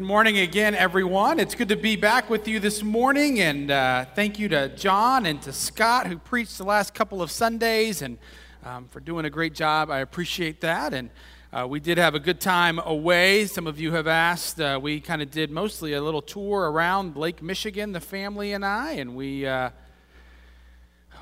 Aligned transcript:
Good 0.00 0.06
morning 0.06 0.38
again, 0.38 0.76
everyone. 0.76 1.40
It's 1.40 1.56
good 1.56 1.70
to 1.70 1.76
be 1.76 1.96
back 1.96 2.30
with 2.30 2.46
you 2.46 2.60
this 2.60 2.84
morning, 2.84 3.40
and 3.40 3.68
uh, 3.68 4.04
thank 4.14 4.38
you 4.38 4.48
to 4.50 4.68
John 4.68 5.26
and 5.26 5.42
to 5.42 5.52
Scott 5.52 6.06
who 6.06 6.18
preached 6.18 6.56
the 6.56 6.62
last 6.62 6.94
couple 6.94 7.20
of 7.20 7.32
Sundays 7.32 8.00
and 8.00 8.16
um, 8.64 8.86
for 8.86 9.00
doing 9.00 9.24
a 9.24 9.30
great 9.30 9.54
job. 9.54 9.90
I 9.90 9.98
appreciate 9.98 10.60
that. 10.60 10.94
And 10.94 11.10
uh, 11.52 11.66
we 11.68 11.80
did 11.80 11.98
have 11.98 12.14
a 12.14 12.20
good 12.20 12.40
time 12.40 12.78
away. 12.78 13.46
Some 13.46 13.66
of 13.66 13.80
you 13.80 13.90
have 13.90 14.06
asked. 14.06 14.60
Uh, 14.60 14.78
we 14.80 15.00
kind 15.00 15.20
of 15.20 15.32
did 15.32 15.50
mostly 15.50 15.94
a 15.94 16.00
little 16.00 16.22
tour 16.22 16.70
around 16.70 17.16
Lake 17.16 17.42
Michigan, 17.42 17.90
the 17.90 18.00
family 18.00 18.52
and 18.52 18.64
I, 18.64 18.92
and 18.92 19.16
we 19.16 19.46
uh, 19.46 19.70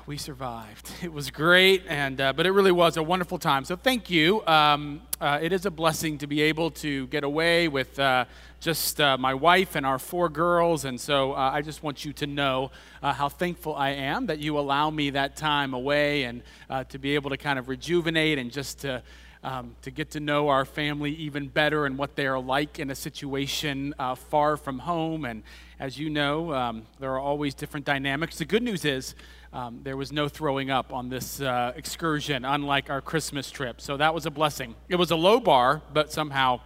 we 0.07 0.15
survived. 0.15 0.89
It 1.03 1.11
was 1.11 1.29
great, 1.29 1.83
and 1.87 2.19
uh, 2.19 2.33
but 2.33 2.45
it 2.45 2.51
really 2.51 2.71
was 2.71 2.95
a 2.95 3.03
wonderful 3.03 3.37
time. 3.37 3.65
So 3.65 3.75
thank 3.75 4.09
you. 4.09 4.41
Um, 4.47 5.01
uh, 5.19 5.39
it 5.41 5.51
is 5.51 5.65
a 5.65 5.71
blessing 5.71 6.17
to 6.19 6.27
be 6.27 6.41
able 6.43 6.71
to 6.71 7.07
get 7.07 7.25
away 7.25 7.67
with 7.67 7.99
uh, 7.99 8.23
just 8.61 9.01
uh, 9.01 9.17
my 9.17 9.33
wife 9.33 9.75
and 9.75 9.85
our 9.85 9.99
four 9.99 10.29
girls, 10.29 10.85
and 10.85 10.99
so 10.99 11.33
uh, 11.33 11.51
I 11.53 11.61
just 11.61 11.83
want 11.83 12.05
you 12.05 12.13
to 12.13 12.25
know 12.25 12.71
uh, 13.03 13.11
how 13.11 13.27
thankful 13.27 13.75
I 13.75 13.89
am 13.89 14.27
that 14.27 14.39
you 14.39 14.57
allow 14.57 14.89
me 14.89 15.09
that 15.09 15.35
time 15.35 15.73
away 15.73 16.23
and 16.23 16.41
to 16.89 16.97
be 16.97 17.15
able 17.15 17.29
to 17.31 17.37
kind 17.37 17.59
of 17.59 17.67
rejuvenate 17.67 18.39
and 18.39 18.49
just 18.49 18.79
to. 18.79 19.03
Um, 19.43 19.75
to 19.83 19.91
get 19.91 20.11
to 20.11 20.19
know 20.19 20.49
our 20.49 20.65
family 20.65 21.11
even 21.11 21.47
better 21.47 21.85
and 21.85 21.95
what 21.95 22.15
they 22.15 22.25
are 22.25 22.39
like 22.39 22.79
in 22.79 22.89
a 22.89 22.95
situation 22.95 23.93
far 24.15 24.57
from 24.57 24.79
home. 24.79 25.25
And 25.25 25.43
as 25.79 25.97
you 25.97 26.09
know, 26.09 26.51
um, 26.53 26.87
there 26.99 27.11
are 27.11 27.19
always 27.19 27.53
different 27.53 27.85
dynamics. 27.85 28.39
The 28.39 28.45
good 28.45 28.63
news 28.63 28.83
is 28.83 29.13
um, 29.57 29.79
there 29.81 29.97
was 29.97 30.11
no 30.11 30.29
throwing 30.29 30.69
up 30.69 30.93
on 30.93 31.09
this 31.09 31.41
uh, 31.41 31.73
excursion, 31.75 32.45
unlike 32.45 32.91
our 32.91 33.01
Christmas 33.01 33.49
trip. 33.49 33.81
So 33.81 33.97
that 33.97 34.13
was 34.13 34.27
a 34.27 34.29
blessing. 34.29 34.75
It 34.87 34.97
was 34.97 35.09
a 35.09 35.15
low 35.15 35.39
bar, 35.39 35.81
but 35.91 36.11
somehow 36.11 36.59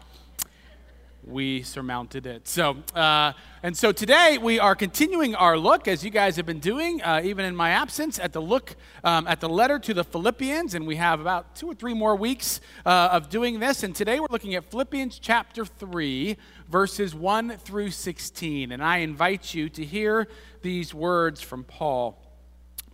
we 1.23 1.61
surmounted 1.61 2.25
it. 2.25 2.49
So, 2.49 2.75
uh, 2.93 3.31
and 3.63 3.77
so 3.77 3.93
today 3.93 4.37
we 4.41 4.59
are 4.59 4.75
continuing 4.75 5.35
our 5.35 5.57
look, 5.57 5.87
as 5.87 6.03
you 6.03 6.09
guys 6.09 6.35
have 6.35 6.45
been 6.45 6.59
doing, 6.59 7.01
uh, 7.01 7.21
even 7.23 7.45
in 7.45 7.55
my 7.55 7.70
absence, 7.70 8.20
at 8.20 8.33
the 8.33 8.41
look 8.41 8.75
um, 9.05 9.26
at 9.26 9.39
the 9.39 9.48
letter 9.48 9.79
to 9.79 9.93
the 9.93 10.03
Philippians. 10.03 10.73
And 10.73 10.85
we 10.85 10.98
have 10.98 11.21
about 11.21 11.55
two 11.55 11.67
or 11.67 11.73
three 11.73 11.93
more 11.93 12.17
weeks 12.17 12.59
uh, 12.85 13.07
of 13.13 13.29
doing 13.29 13.61
this. 13.61 13.83
And 13.83 13.95
today 13.95 14.20
we're 14.20 14.27
looking 14.31 14.55
at 14.55 14.70
Philippians 14.70 15.17
chapter 15.17 15.63
3, 15.63 16.35
verses 16.67 17.15
1 17.15 17.51
through 17.59 17.91
16. 17.91 18.73
And 18.73 18.83
I 18.83 18.98
invite 18.98 19.53
you 19.53 19.70
to 19.70 19.85
hear 19.85 20.27
these 20.61 20.93
words 20.93 21.39
from 21.39 21.63
Paul. 21.63 22.21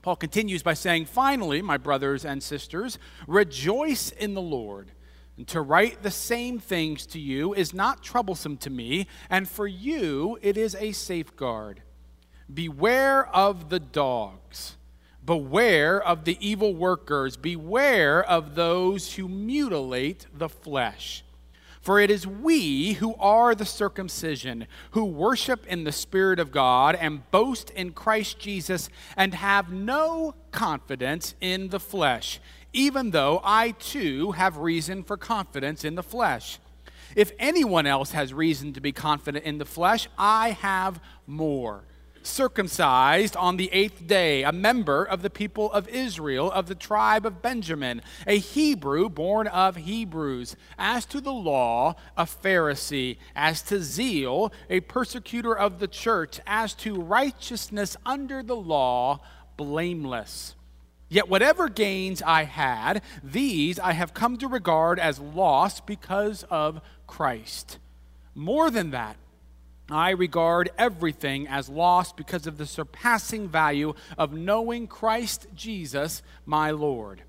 Paul 0.07 0.15
continues 0.15 0.63
by 0.63 0.73
saying, 0.73 1.03
Finally, 1.03 1.61
my 1.61 1.75
brothers 1.75 2.23
and 2.23 2.41
sisters, 2.41 2.97
rejoice 3.27 4.09
in 4.09 4.35
the 4.35 4.41
Lord. 4.41 4.93
And 5.35 5.45
to 5.49 5.59
write 5.59 6.01
the 6.01 6.11
same 6.11 6.59
things 6.59 7.05
to 7.07 7.19
you 7.19 7.53
is 7.53 7.73
not 7.73 8.03
troublesome 8.03 8.55
to 8.59 8.69
me, 8.69 9.07
and 9.29 9.49
for 9.49 9.67
you 9.67 10.39
it 10.41 10.55
is 10.55 10.75
a 10.75 10.93
safeguard. 10.93 11.81
Beware 12.53 13.27
of 13.35 13.67
the 13.67 13.81
dogs. 13.81 14.77
Beware 15.25 16.01
of 16.01 16.23
the 16.23 16.37
evil 16.39 16.73
workers. 16.73 17.35
Beware 17.35 18.23
of 18.23 18.55
those 18.55 19.15
who 19.15 19.27
mutilate 19.27 20.25
the 20.33 20.47
flesh. 20.47 21.25
For 21.87 22.01
it 22.01 22.11
is 22.11 22.27
we 22.27 22.95
who 22.95 23.15
are 23.15 23.55
the 23.55 23.63
circumcision, 23.63 24.67
who 24.91 25.05
worship 25.05 25.65
in 25.67 25.85
the 25.85 25.93
Spirit 25.93 26.37
of 26.37 26.51
God 26.51 26.95
and 26.95 27.31
boast 27.31 27.69
in 27.69 27.93
Christ 27.93 28.39
Jesus 28.39 28.89
and 29.15 29.33
have 29.33 29.71
no 29.71 30.35
confidence 30.51 31.33
in 31.39 31.69
the 31.69 31.79
flesh, 31.79 32.41
even 32.73 33.11
though 33.11 33.39
I 33.41 33.71
too 33.71 34.33
have 34.33 34.57
reason 34.57 35.01
for 35.01 35.15
confidence 35.15 35.85
in 35.85 35.95
the 35.95 36.03
flesh. 36.03 36.59
If 37.15 37.31
anyone 37.39 37.87
else 37.87 38.11
has 38.11 38.33
reason 38.33 38.73
to 38.73 38.81
be 38.81 38.91
confident 38.91 39.45
in 39.45 39.57
the 39.57 39.63
flesh, 39.63 40.09
I 40.17 40.57
have 40.59 40.99
more 41.25 41.85
circumcised 42.27 43.35
on 43.35 43.57
the 43.57 43.69
eighth 43.73 44.05
day, 44.05 44.43
a 44.43 44.51
member 44.51 45.03
of 45.03 45.21
the 45.21 45.29
people 45.29 45.71
of 45.71 45.87
Israel, 45.87 46.51
of 46.51 46.67
the 46.67 46.75
tribe 46.75 47.25
of 47.25 47.41
Benjamin, 47.41 48.01
a 48.25 48.37
Hebrew 48.37 49.09
born 49.09 49.47
of 49.47 49.75
Hebrews, 49.75 50.55
as 50.77 51.05
to 51.05 51.21
the 51.21 51.33
law, 51.33 51.95
a 52.15 52.25
Pharisee, 52.25 53.17
as 53.35 53.61
to 53.63 53.81
zeal, 53.81 54.51
a 54.69 54.81
persecutor 54.81 55.57
of 55.57 55.79
the 55.79 55.87
church, 55.87 56.39
as 56.45 56.73
to 56.75 57.01
righteousness 57.01 57.97
under 58.05 58.43
the 58.43 58.55
law, 58.55 59.19
blameless. 59.55 60.55
Yet 61.09 61.29
whatever 61.29 61.69
gains 61.69 62.21
I 62.21 62.43
had, 62.43 63.01
these 63.23 63.79
I 63.79 63.93
have 63.93 64.13
come 64.13 64.37
to 64.37 64.47
regard 64.47 64.99
as 64.99 65.19
loss 65.19 65.79
because 65.79 66.43
of 66.49 66.81
Christ. 67.07 67.79
More 68.35 68.69
than 68.69 68.91
that, 68.91 69.15
I 69.89 70.09
regard 70.09 70.69
everything 70.77 71.47
as 71.47 71.69
lost 71.69 72.17
because 72.17 72.45
of 72.45 72.57
the 72.57 72.65
surpassing 72.65 73.47
value 73.47 73.93
of 74.17 74.33
knowing 74.33 74.87
Christ 74.87 75.47
Jesus, 75.55 76.21
my 76.45 76.71
Lord. 76.71 77.23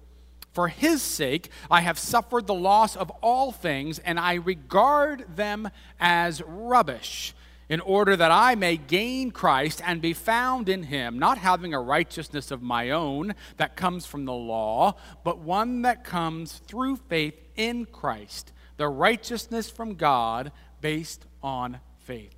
For 0.52 0.66
his 0.66 1.02
sake, 1.02 1.50
I 1.70 1.82
have 1.82 2.00
suffered 2.00 2.48
the 2.48 2.54
loss 2.54 2.96
of 2.96 3.10
all 3.22 3.52
things, 3.52 4.00
and 4.00 4.18
I 4.18 4.34
regard 4.34 5.36
them 5.36 5.70
as 6.00 6.42
rubbish, 6.42 7.32
in 7.68 7.80
order 7.80 8.16
that 8.16 8.32
I 8.32 8.56
may 8.56 8.76
gain 8.76 9.30
Christ 9.30 9.80
and 9.84 10.02
be 10.02 10.12
found 10.12 10.68
in 10.68 10.84
him, 10.84 11.16
not 11.16 11.38
having 11.38 11.74
a 11.74 11.80
righteousness 11.80 12.50
of 12.50 12.62
my 12.62 12.90
own 12.90 13.36
that 13.58 13.76
comes 13.76 14.04
from 14.04 14.24
the 14.24 14.32
law, 14.32 14.94
but 15.22 15.38
one 15.38 15.82
that 15.82 16.02
comes 16.02 16.54
through 16.66 16.96
faith 16.96 17.38
in 17.54 17.84
Christ, 17.84 18.52
the 18.78 18.88
righteousness 18.88 19.70
from 19.70 19.94
God 19.94 20.50
based 20.80 21.24
on 21.40 21.78
faith. 21.98 22.37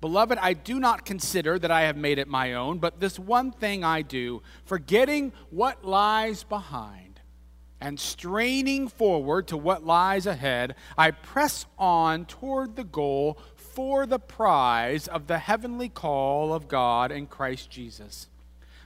Beloved, 0.00 0.38
I 0.38 0.52
do 0.52 0.78
not 0.78 1.04
consider 1.04 1.58
that 1.58 1.70
I 1.70 1.82
have 1.82 1.96
made 1.96 2.18
it 2.18 2.28
my 2.28 2.52
own, 2.54 2.78
but 2.78 3.00
this 3.00 3.18
one 3.18 3.50
thing 3.50 3.82
I 3.82 4.02
do, 4.02 4.42
forgetting 4.64 5.32
what 5.50 5.84
lies 5.84 6.44
behind 6.44 7.20
and 7.80 7.98
straining 7.98 8.88
forward 8.88 9.48
to 9.48 9.56
what 9.56 9.84
lies 9.84 10.26
ahead, 10.26 10.74
I 10.96 11.10
press 11.10 11.66
on 11.78 12.26
toward 12.26 12.76
the 12.76 12.84
goal 12.84 13.38
for 13.54 14.06
the 14.06 14.18
prize 14.18 15.08
of 15.08 15.26
the 15.26 15.38
heavenly 15.38 15.88
call 15.88 16.52
of 16.52 16.68
God 16.68 17.12
in 17.12 17.26
Christ 17.26 17.70
Jesus. 17.70 18.28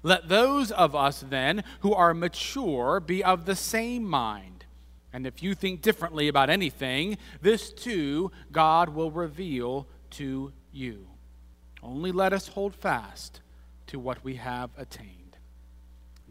Let 0.02 0.28
those 0.28 0.70
of 0.70 0.94
us 0.94 1.24
then 1.28 1.62
who 1.80 1.94
are 1.94 2.12
mature 2.12 3.00
be 3.00 3.22
of 3.22 3.44
the 3.44 3.56
same 3.56 4.04
mind. 4.04 4.64
And 5.12 5.26
if 5.26 5.42
you 5.42 5.54
think 5.54 5.82
differently 5.82 6.28
about 6.28 6.50
anything, 6.50 7.18
this 7.40 7.70
too 7.72 8.32
God 8.50 8.90
will 8.90 9.10
reveal 9.10 9.86
to 10.12 10.52
you. 10.72 11.06
Only 11.82 12.12
let 12.12 12.32
us 12.32 12.48
hold 12.48 12.74
fast 12.74 13.40
to 13.88 13.98
what 13.98 14.22
we 14.24 14.36
have 14.36 14.70
attained. 14.76 15.36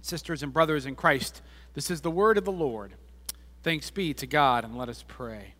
Sisters 0.01 0.41
and 0.41 0.51
brothers 0.51 0.85
in 0.85 0.95
Christ, 0.95 1.41
this 1.73 1.91
is 1.91 2.01
the 2.01 2.11
word 2.11 2.37
of 2.37 2.45
the 2.45 2.51
Lord. 2.51 2.93
Thanks 3.63 3.91
be 3.91 4.13
to 4.15 4.25
God, 4.25 4.63
and 4.63 4.75
let 4.77 4.89
us 4.89 5.03
pray. 5.07 5.53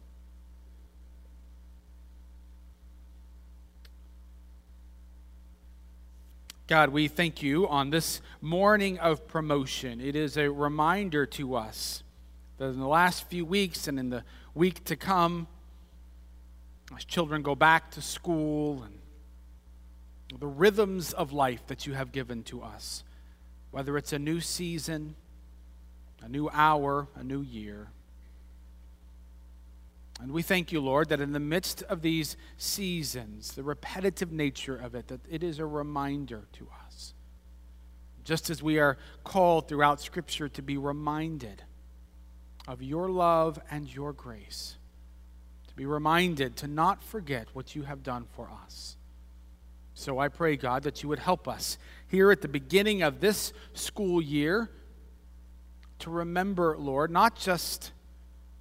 God, 6.71 6.89
we 6.89 7.09
thank 7.09 7.43
you 7.43 7.67
on 7.67 7.89
this 7.89 8.21
morning 8.39 8.97
of 8.97 9.27
promotion. 9.27 9.99
It 9.99 10.15
is 10.15 10.37
a 10.37 10.49
reminder 10.49 11.25
to 11.25 11.55
us 11.55 12.01
that 12.57 12.67
in 12.67 12.79
the 12.79 12.87
last 12.87 13.27
few 13.27 13.43
weeks 13.43 13.89
and 13.89 13.99
in 13.99 14.09
the 14.09 14.23
week 14.55 14.83
to 14.85 14.95
come, 14.95 15.47
as 16.95 17.05
children 17.05 17.41
go 17.41 17.55
back 17.55 17.91
to 17.91 18.01
school 18.01 18.83
and 18.83 18.97
the 20.39 20.47
rhythms 20.47 21.13
of 21.13 21.33
life 21.33 21.65
that 21.67 21.85
you 21.85 21.93
have 21.93 22.11
given 22.11 22.43
to 22.43 22.61
us, 22.61 23.03
whether 23.71 23.97
it's 23.97 24.13
a 24.13 24.19
new 24.19 24.39
season, 24.39 25.15
a 26.21 26.29
new 26.29 26.49
hour, 26.49 27.07
a 27.15 27.23
new 27.23 27.41
year. 27.41 27.89
And 30.21 30.31
we 30.31 30.43
thank 30.43 30.71
you, 30.71 30.79
Lord, 30.79 31.09
that 31.09 31.19
in 31.19 31.31
the 31.31 31.39
midst 31.39 31.81
of 31.83 32.01
these 32.01 32.37
seasons, 32.57 33.53
the 33.53 33.63
repetitive 33.63 34.31
nature 34.31 34.77
of 34.77 34.93
it, 34.93 35.07
that 35.07 35.21
it 35.29 35.43
is 35.43 35.57
a 35.57 35.65
reminder 35.65 36.43
to 36.53 36.67
us. 36.85 37.13
Just 38.23 38.51
as 38.51 38.61
we 38.61 38.77
are 38.77 38.99
called 39.23 39.67
throughout 39.67 39.99
Scripture 39.99 40.47
to 40.49 40.61
be 40.61 40.77
reminded 40.77 41.63
of 42.67 42.83
your 42.83 43.09
love 43.09 43.59
and 43.71 43.93
your 43.93 44.13
grace, 44.13 44.77
to 45.71 45.77
be 45.77 45.85
reminded 45.85 46.57
to 46.57 46.67
not 46.67 47.01
forget 47.01 47.47
what 47.53 47.75
you 47.75 47.83
have 47.83 48.03
done 48.03 48.25
for 48.35 48.49
us 48.65 48.97
So 49.93 50.19
I 50.19 50.27
pray, 50.29 50.57
God, 50.57 50.83
that 50.83 51.01
you 51.01 51.09
would 51.09 51.19
help 51.19 51.47
us 51.47 51.77
here 52.07 52.31
at 52.31 52.41
the 52.41 52.47
beginning 52.47 53.01
of 53.01 53.21
this 53.21 53.53
school 53.73 54.21
year 54.21 54.69
to 55.99 56.09
remember, 56.09 56.77
Lord, 56.77 57.11
not 57.11 57.35
just 57.35 57.91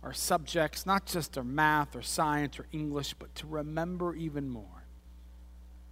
our 0.03 0.13
subjects, 0.13 0.87
not 0.87 1.07
just 1.07 1.37
our 1.37 1.45
math 1.45 1.97
or 1.97 2.03
science 2.03 2.59
or 2.59 2.67
English, 2.73 3.15
but 3.19 3.35
to 3.37 3.47
remember 3.47 4.15
even 4.15 4.49
more 4.49 4.85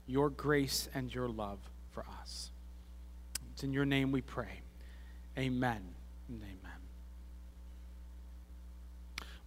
your 0.07 0.31
grace 0.31 0.89
and 0.95 1.13
your 1.15 1.29
love 1.29 1.59
for 1.91 2.05
us. 2.21 2.51
It's 3.53 3.63
in 3.65 3.73
your 3.73 3.87
name 3.87 4.13
we 4.13 4.23
pray. 4.23 4.63
Amen 5.37 5.95
amen. 6.33 6.68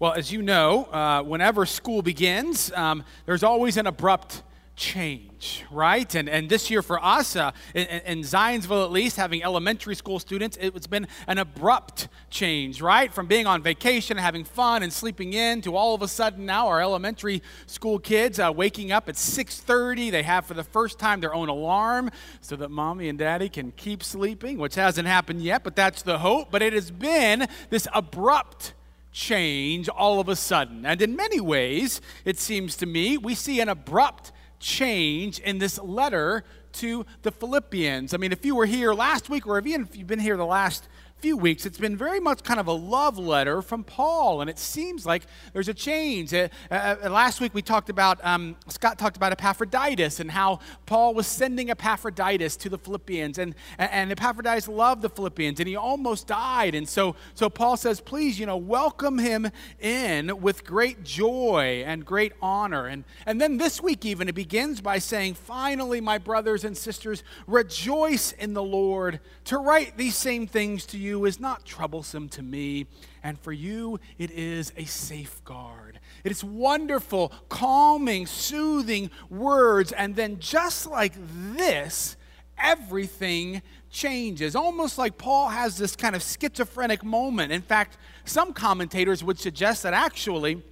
Well, 0.02 0.14
as 0.14 0.32
you 0.32 0.42
know, 0.42 0.86
uh, 0.86 1.22
whenever 1.22 1.64
school 1.68 2.02
begins, 2.02 2.72
um, 2.72 3.04
there's 3.28 3.44
always 3.44 3.78
an 3.78 3.86
abrupt 3.86 4.42
change, 4.76 5.64
right? 5.70 6.16
And, 6.16 6.28
and 6.28 6.50
this 6.50 6.72
year 6.72 6.82
for 6.82 7.00
us, 7.06 7.36
uh, 7.36 7.52
in, 7.76 7.86
in, 7.86 8.20
Zionsville 8.22 8.84
at 8.84 8.92
least, 8.92 9.18
having 9.18 9.44
elementary 9.44 9.94
school 9.94 10.18
students, 10.18 10.58
it's 10.60 10.88
been 10.88 11.08
an 11.28 11.38
abrupt 11.38 12.08
change, 12.32 12.82
right? 12.82 13.14
From 13.14 13.28
being 13.28 13.46
on 13.46 13.62
vacation, 13.62 14.18
having 14.18 14.44
fun, 14.44 14.82
and 14.82 14.92
sleeping 14.92 15.34
in, 15.34 15.62
to 15.62 15.76
all 15.76 15.94
of 15.94 16.02
a 16.02 16.08
sudden 16.08 16.48
now 16.48 16.68
our 16.68 16.82
elementary 16.82 17.44
school 17.68 18.00
kids 18.00 18.40
uh, 18.40 18.52
waking 18.52 18.92
up 18.92 19.08
at 19.08 19.14
6.30. 19.14 20.10
They 20.10 20.24
have 20.24 20.48
for 20.48 20.56
the 20.56 20.64
first 20.64 20.98
time 20.98 21.20
their 21.20 21.36
own 21.36 21.48
alarm 21.48 22.10
so 22.40 22.56
that 22.56 22.72
mommy 22.72 23.08
and 23.08 23.20
daddy 23.20 23.50
can 23.50 23.72
keep 23.74 24.02
sleeping, 24.02 24.58
which 24.58 24.74
hasn't 24.74 25.08
happened 25.08 25.44
yet, 25.44 25.64
but 25.64 25.76
that's 25.76 26.02
the 26.02 26.18
hope. 26.18 26.50
But 26.50 26.64
it 26.64 26.74
has 26.74 26.90
been 26.90 27.48
this 27.70 27.88
abrupt 27.94 28.74
change 29.12 29.90
all 29.90 30.20
of 30.20 30.30
a 30.30 30.36
sudden. 30.36 30.86
And 30.86 31.02
in 31.02 31.16
many 31.16 31.40
ways, 31.40 32.02
it 32.26 32.40
seems 32.40 32.76
to 32.78 32.86
me, 32.86 33.18
we 33.18 33.36
see 33.36 33.60
an 33.60 33.70
abrupt 33.70 34.32
change 34.60 35.40
in 35.40 35.58
this 35.58 35.80
letter 35.80 36.44
to 36.74 37.06
the 37.24 37.32
Philippians. 37.32 38.14
I 38.14 38.18
mean, 38.18 38.32
if 38.32 38.46
you 38.46 38.56
were 38.56 38.66
here 38.66 38.94
last 38.94 39.30
week, 39.30 39.46
or 39.46 39.60
even 39.60 39.82
if 39.82 39.96
you've 39.96 40.08
been 40.08 40.20
here 40.20 40.38
the 40.38 40.46
last 40.46 40.88
few 41.22 41.38
weeks, 41.38 41.68
it's 41.68 41.78
been 41.78 41.96
very 41.96 42.20
much 42.20 42.42
kind 42.42 42.60
of 42.60 42.66
a 42.66 42.72
love 42.72 43.20
letter 43.20 43.62
from 43.62 43.84
Paul, 43.84 44.42
and 44.42 44.50
it 44.50 44.58
seems 44.58 45.06
like 45.06 45.22
there's 45.54 45.68
a 45.68 45.74
change. 45.74 46.34
Uh, 46.34 46.48
uh, 46.72 46.96
uh, 47.04 47.10
last 47.12 47.40
week 47.40 47.54
we 47.54 47.62
talked 47.62 47.92
about, 47.92 48.24
um, 48.26 48.56
Scott 48.70 48.98
talked 48.98 49.18
about 49.18 49.32
Epaphroditus 49.32 50.20
and 50.20 50.32
how 50.32 50.60
Paul 50.88 51.14
was 51.14 51.28
sending 51.28 51.70
Epaphroditus 51.70 52.56
to 52.58 52.70
the 52.70 52.78
Philippians, 52.80 53.38
and, 53.38 53.54
and 53.78 54.12
Epaphroditus 54.12 54.68
loved 54.68 55.04
the 55.04 55.10
Philippians, 55.10 55.60
and 55.60 55.70
he 55.70 55.76
almost 55.76 56.26
died. 56.26 56.74
And 56.74 56.90
so, 56.90 57.16
so 57.36 57.52
Paul 57.52 57.78
says, 57.78 58.02
please, 58.02 58.40
you 58.40 58.48
know, 58.48 58.58
welcome 58.58 59.20
him 59.20 59.52
in 59.80 60.42
with 60.42 60.66
great 60.66 61.04
joy 61.04 61.84
and 61.86 62.04
great 62.04 62.34
honor. 62.42 62.88
And, 62.88 63.04
and 63.28 63.40
then 63.40 63.58
this 63.58 63.80
week, 63.80 64.06
even, 64.06 64.28
it 64.28 64.34
begins 64.34 64.82
by 64.82 64.98
saying, 64.98 65.36
finally, 65.36 66.02
my 66.02 66.18
brothers 66.18 66.64
and 66.64 66.76
sisters, 66.76 67.24
rejoice 67.46 68.32
in 68.32 68.56
the 68.56 68.64
Lord. 68.64 69.20
To 69.46 69.60
write 69.60 69.98
these 69.98 70.16
same 70.16 70.48
things 70.48 70.88
to 70.88 70.98
you 70.98 71.11
you 71.12 71.26
is 71.26 71.40
not 71.40 71.66
troublesome 71.66 72.30
to 72.30 72.42
me, 72.42 72.88
and 73.24 73.40
for 73.40 73.52
you 73.52 74.00
it 74.18 74.32
is 74.32 74.72
a 74.78 74.86
safeguard. 74.86 76.00
It 76.24 76.32
is 76.32 76.44
wonderful, 76.44 77.34
calming, 77.50 78.26
soothing 78.26 79.12
words, 79.30 79.92
and 79.92 80.16
then 80.16 80.40
just 80.40 80.88
like 80.88 81.14
this, 81.56 82.16
everything 82.58 83.62
changes. 83.90 84.56
Almost 84.56 84.98
like 84.98 85.18
Paul 85.18 85.50
has 85.50 85.78
this 85.78 85.96
kind 85.96 86.16
of 86.16 86.24
schizophrenic 86.24 87.04
moment. 87.04 87.52
In 87.52 87.62
fact, 87.62 87.98
some 88.24 88.54
commentators 88.54 89.24
would 89.24 89.40
suggest 89.40 89.84
that 89.84 89.94
actually, 89.94 90.64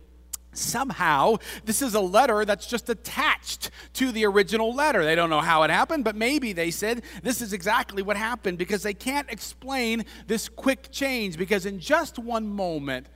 somehow 0.51 1.37
this 1.65 1.81
is 1.81 1.93
a 1.93 1.99
letter 1.99 2.45
that's 2.45 2.67
just 2.67 2.89
attached 2.89 3.71
to 3.93 4.11
the 4.11 4.25
original 4.25 4.73
letter. 4.73 5.03
They 5.03 5.15
don't 5.15 5.29
know 5.29 5.41
how 5.41 5.63
it 5.63 5.69
happened, 5.69 6.03
but 6.03 6.15
maybe 6.15 6.53
they 6.53 6.71
said 6.71 7.03
this 7.23 7.41
is 7.41 7.53
exactly 7.53 8.01
what 8.01 8.17
happened 8.17 8.57
because 8.57 8.83
they 8.83 8.93
can't 8.93 9.29
explain 9.29 10.05
this 10.27 10.49
quick 10.49 10.91
change. 10.91 11.37
Because 11.37 11.65
in 11.65 11.79
just 11.79 12.19
one 12.19 12.47
moment, 12.47 13.07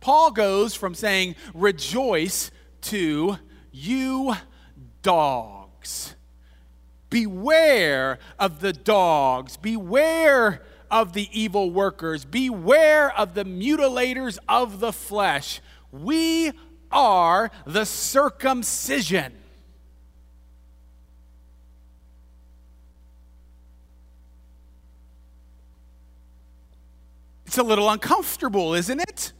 Paul 0.00 0.30
goes 0.30 0.74
from 0.74 0.94
saying, 0.94 1.36
rejoice 1.54 2.50
to 2.82 3.38
you 3.72 4.34
dogs. 5.02 6.14
Beware 7.10 8.18
of 8.38 8.60
the 8.60 8.72
dogs. 8.72 9.56
Beware 9.56 10.62
of 10.90 11.12
the 11.12 11.28
evil 11.32 11.70
workers. 11.70 12.24
Beware 12.24 13.16
of 13.16 13.34
the 13.34 13.44
mutilators 13.44 14.38
of 14.48 14.80
the 14.80 14.92
flesh. 14.92 15.60
We 15.90 16.52
are 16.94 17.50
the 17.66 17.84
circumcision. 17.84 19.34
It's 27.46 27.58
a 27.58 27.62
little 27.62 27.90
uncomfortable, 27.90 28.74
isn't 28.74 29.00
it? 29.00 29.32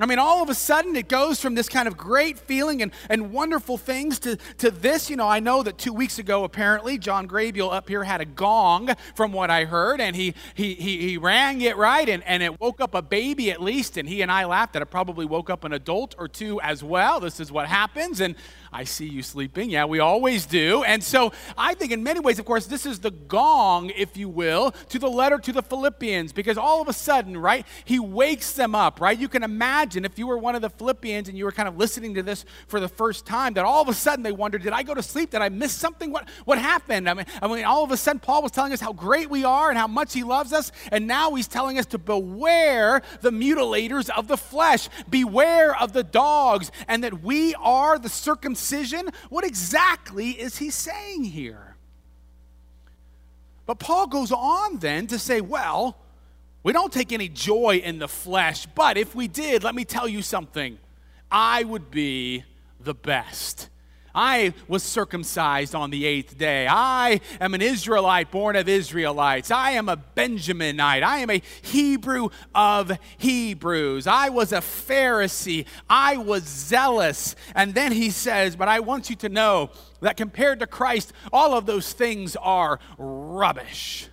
I 0.00 0.06
mean, 0.06 0.18
all 0.18 0.42
of 0.42 0.48
a 0.48 0.54
sudden 0.54 0.96
it 0.96 1.08
goes 1.08 1.40
from 1.40 1.54
this 1.54 1.68
kind 1.68 1.86
of 1.86 1.96
great 1.96 2.38
feeling 2.38 2.80
and, 2.82 2.90
and 3.08 3.32
wonderful 3.32 3.76
things 3.76 4.18
to, 4.20 4.36
to 4.58 4.70
this. 4.70 5.10
You 5.10 5.16
know, 5.16 5.28
I 5.28 5.40
know 5.40 5.62
that 5.62 5.76
two 5.76 5.92
weeks 5.92 6.18
ago, 6.18 6.44
apparently, 6.44 6.96
John 6.96 7.28
Graybiel 7.28 7.72
up 7.72 7.88
here 7.88 8.04
had 8.04 8.20
a 8.20 8.24
gong, 8.24 8.90
from 9.14 9.32
what 9.32 9.50
I 9.50 9.64
heard, 9.64 10.00
and 10.00 10.16
he, 10.16 10.34
he, 10.54 10.74
he, 10.74 10.98
he 10.98 11.18
rang 11.18 11.60
it 11.60 11.76
right, 11.76 12.08
and, 12.08 12.22
and 12.24 12.42
it 12.42 12.58
woke 12.58 12.80
up 12.80 12.94
a 12.94 13.02
baby 13.02 13.50
at 13.50 13.60
least, 13.60 13.96
and 13.96 14.08
he 14.08 14.22
and 14.22 14.32
I 14.32 14.46
laughed 14.46 14.72
that 14.72 14.82
it 14.82 14.86
probably 14.86 15.26
woke 15.26 15.50
up 15.50 15.64
an 15.64 15.72
adult 15.72 16.14
or 16.18 16.28
two 16.28 16.60
as 16.62 16.82
well. 16.82 17.20
This 17.20 17.38
is 17.38 17.52
what 17.52 17.66
happens. 17.66 18.20
And 18.20 18.36
I 18.72 18.84
see 18.84 19.06
you 19.06 19.24
sleeping. 19.24 19.68
Yeah, 19.68 19.86
we 19.86 19.98
always 19.98 20.46
do. 20.46 20.84
And 20.84 21.02
so 21.02 21.32
I 21.58 21.74
think, 21.74 21.90
in 21.90 22.04
many 22.04 22.20
ways, 22.20 22.38
of 22.38 22.44
course, 22.44 22.66
this 22.66 22.86
is 22.86 23.00
the 23.00 23.10
gong, 23.10 23.90
if 23.96 24.16
you 24.16 24.28
will, 24.28 24.70
to 24.90 24.98
the 25.00 25.08
letter 25.08 25.38
to 25.38 25.52
the 25.52 25.62
Philippians, 25.62 26.32
because 26.32 26.56
all 26.56 26.80
of 26.80 26.86
a 26.86 26.92
sudden, 26.92 27.36
right, 27.36 27.66
he 27.84 27.98
wakes 27.98 28.52
them 28.52 28.76
up, 28.76 29.00
right? 29.00 29.18
You 29.18 29.28
can 29.28 29.42
imagine 29.42 30.04
if 30.04 30.20
you 30.20 30.28
were 30.28 30.38
one 30.38 30.54
of 30.54 30.62
the 30.62 30.70
Philippians 30.70 31.28
and 31.28 31.36
you 31.36 31.46
were 31.46 31.52
kind 31.52 31.68
of 31.68 31.78
listening 31.78 32.14
to 32.14 32.22
this 32.22 32.44
for 32.68 32.78
the 32.78 32.86
first 32.86 33.26
time, 33.26 33.54
that 33.54 33.64
all 33.64 33.82
of 33.82 33.88
a 33.88 33.94
sudden 33.94 34.22
they 34.22 34.30
wondered, 34.30 34.62
did 34.62 34.72
I 34.72 34.84
go 34.84 34.94
to 34.94 35.02
sleep? 35.02 35.30
Did 35.30 35.42
I 35.42 35.48
miss 35.48 35.72
something? 35.72 36.12
What, 36.12 36.28
what 36.44 36.58
happened? 36.58 37.10
I 37.10 37.14
mean, 37.14 37.26
I 37.42 37.48
mean, 37.48 37.64
all 37.64 37.82
of 37.82 37.90
a 37.90 37.96
sudden, 37.96 38.20
Paul 38.20 38.40
was 38.44 38.52
telling 38.52 38.72
us 38.72 38.80
how 38.80 38.92
great 38.92 39.28
we 39.28 39.42
are 39.42 39.70
and 39.70 39.78
how 39.78 39.88
much 39.88 40.14
he 40.14 40.22
loves 40.22 40.52
us, 40.52 40.70
and 40.92 41.08
now 41.08 41.34
he's 41.34 41.48
telling 41.48 41.76
us 41.76 41.86
to 41.86 41.98
beware 41.98 43.02
the 43.20 43.30
mutilators 43.30 44.10
of 44.10 44.28
the 44.28 44.36
flesh, 44.36 44.88
beware 45.08 45.76
of 45.76 45.92
the 45.92 46.04
dogs, 46.04 46.70
and 46.86 47.02
that 47.02 47.24
we 47.24 47.52
are 47.56 47.98
the 47.98 48.08
circumcision 48.08 48.59
circumcision? 48.60 49.10
What 49.28 49.44
exactly 49.44 50.30
is 50.30 50.58
he 50.58 50.70
saying 50.70 51.24
here? 51.24 51.76
But 53.66 53.78
Paul 53.78 54.06
goes 54.06 54.32
on 54.32 54.78
then 54.78 55.06
to 55.08 55.18
say, 55.18 55.40
well, 55.40 55.96
we 56.62 56.72
don't 56.72 56.92
take 56.92 57.12
any 57.12 57.28
joy 57.28 57.80
in 57.82 57.98
the 57.98 58.08
flesh, 58.08 58.66
but 58.66 58.98
if 58.98 59.14
we 59.14 59.28
did, 59.28 59.64
let 59.64 59.74
me 59.74 59.84
tell 59.84 60.08
you 60.08 60.22
something. 60.22 60.78
I 61.30 61.64
would 61.64 61.90
be 61.90 62.44
the 62.80 62.94
best. 62.94 63.69
I 64.14 64.54
was 64.68 64.82
circumcised 64.82 65.74
on 65.74 65.90
the 65.90 66.04
eighth 66.06 66.36
day. 66.36 66.66
I 66.68 67.20
am 67.40 67.54
an 67.54 67.62
Israelite 67.62 68.30
born 68.30 68.56
of 68.56 68.68
Israelites. 68.68 69.50
I 69.50 69.72
am 69.72 69.88
a 69.88 69.96
Benjaminite. 69.96 71.02
I 71.02 71.18
am 71.18 71.30
a 71.30 71.42
Hebrew 71.62 72.30
of 72.54 72.92
Hebrews. 73.18 74.06
I 74.06 74.28
was 74.30 74.52
a 74.52 74.58
Pharisee. 74.58 75.66
I 75.88 76.16
was 76.16 76.44
zealous. 76.44 77.36
And 77.54 77.74
then 77.74 77.92
he 77.92 78.10
says, 78.10 78.56
But 78.56 78.68
I 78.68 78.80
want 78.80 79.10
you 79.10 79.16
to 79.16 79.28
know 79.28 79.70
that 80.00 80.16
compared 80.16 80.60
to 80.60 80.66
Christ, 80.66 81.12
all 81.32 81.56
of 81.56 81.66
those 81.66 81.92
things 81.92 82.36
are 82.36 82.80
rubbish. 82.98 84.08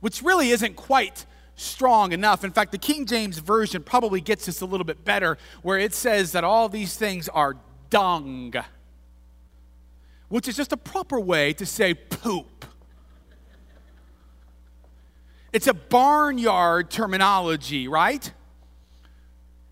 Which 0.00 0.22
really 0.22 0.50
isn't 0.50 0.76
quite 0.76 1.26
strong 1.56 2.12
enough. 2.12 2.44
In 2.44 2.52
fact, 2.52 2.70
the 2.70 2.78
King 2.78 3.06
James 3.06 3.38
Version 3.38 3.82
probably 3.82 4.20
gets 4.20 4.46
this 4.46 4.60
a 4.60 4.66
little 4.66 4.84
bit 4.84 5.04
better, 5.04 5.38
where 5.62 5.78
it 5.78 5.94
says 5.94 6.32
that 6.32 6.44
all 6.44 6.68
these 6.68 6.96
things 6.96 7.28
are 7.30 7.56
dung, 7.90 8.54
which 10.28 10.48
is 10.48 10.56
just 10.56 10.72
a 10.72 10.76
proper 10.76 11.20
way 11.20 11.52
to 11.54 11.66
say 11.66 11.94
poop. 11.94 12.64
It's 15.52 15.66
a 15.66 15.74
barnyard 15.74 16.90
terminology, 16.90 17.88
right? 17.88 18.30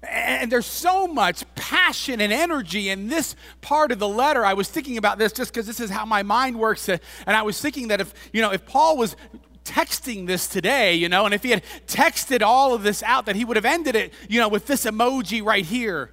And 0.02 0.50
there's 0.50 0.66
so 0.66 1.06
much 1.06 1.44
passion 1.54 2.20
and 2.20 2.32
energy 2.32 2.88
in 2.88 3.08
this 3.08 3.36
part 3.60 3.92
of 3.92 3.98
the 3.98 4.08
letter. 4.08 4.44
I 4.44 4.54
was 4.54 4.68
thinking 4.68 4.96
about 4.96 5.18
this 5.18 5.32
just 5.32 5.52
because 5.52 5.66
this 5.66 5.80
is 5.80 5.90
how 5.90 6.04
my 6.04 6.22
mind 6.22 6.58
works. 6.58 6.88
Uh, 6.88 6.98
and 7.26 7.36
I 7.36 7.42
was 7.42 7.60
thinking 7.60 7.88
that 7.88 8.00
if, 8.00 8.14
you 8.32 8.40
know, 8.40 8.52
if 8.52 8.66
Paul 8.66 8.96
was 8.96 9.16
texting 9.64 10.26
this 10.26 10.46
today, 10.46 10.94
you 10.94 11.08
know, 11.08 11.24
and 11.24 11.34
if 11.34 11.42
he 11.42 11.50
had 11.50 11.62
texted 11.86 12.42
all 12.42 12.74
of 12.74 12.82
this 12.82 13.02
out, 13.02 13.26
that 13.26 13.36
he 13.36 13.44
would 13.44 13.56
have 13.56 13.64
ended 13.64 13.96
it, 13.96 14.12
you 14.28 14.40
know, 14.40 14.48
with 14.48 14.66
this 14.66 14.84
emoji 14.84 15.42
right 15.42 15.64
here. 15.64 16.10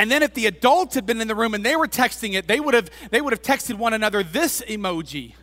And 0.00 0.10
then 0.10 0.22
if 0.22 0.32
the 0.32 0.46
adults 0.46 0.94
had 0.94 1.04
been 1.04 1.20
in 1.20 1.28
the 1.28 1.34
room 1.34 1.52
and 1.52 1.62
they 1.62 1.76
were 1.76 1.86
texting 1.86 2.32
it, 2.32 2.48
they 2.48 2.58
would 2.58 2.72
have, 2.72 2.88
they 3.10 3.20
would 3.20 3.34
have 3.34 3.42
texted 3.42 3.74
one 3.74 3.92
another 3.92 4.22
this 4.22 4.62
emoji. 4.62 5.34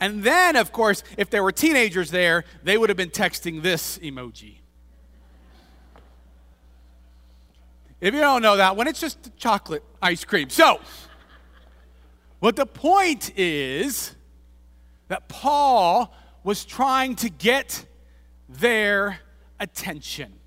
And 0.00 0.24
then, 0.24 0.56
of 0.56 0.72
course, 0.72 1.04
if 1.16 1.30
there 1.30 1.44
were 1.44 1.52
teenagers 1.52 2.10
there, 2.10 2.44
they 2.64 2.76
would 2.76 2.88
have 2.88 2.96
been 2.96 3.10
texting 3.10 3.62
this 3.62 3.98
emoji. 3.98 4.56
If 8.00 8.12
you 8.14 8.20
don't 8.20 8.42
know 8.42 8.56
that 8.56 8.74
one, 8.74 8.88
it's 8.88 9.00
just 9.00 9.30
chocolate 9.36 9.84
ice 10.02 10.24
cream. 10.24 10.50
So, 10.50 10.80
what 12.40 12.56
the 12.56 12.66
point 12.66 13.30
is 13.38 14.16
that 15.06 15.28
Paul 15.28 16.12
was 16.42 16.64
trying 16.64 17.14
to 17.14 17.30
get 17.30 17.86
their 18.48 19.20
attention. 19.60 20.40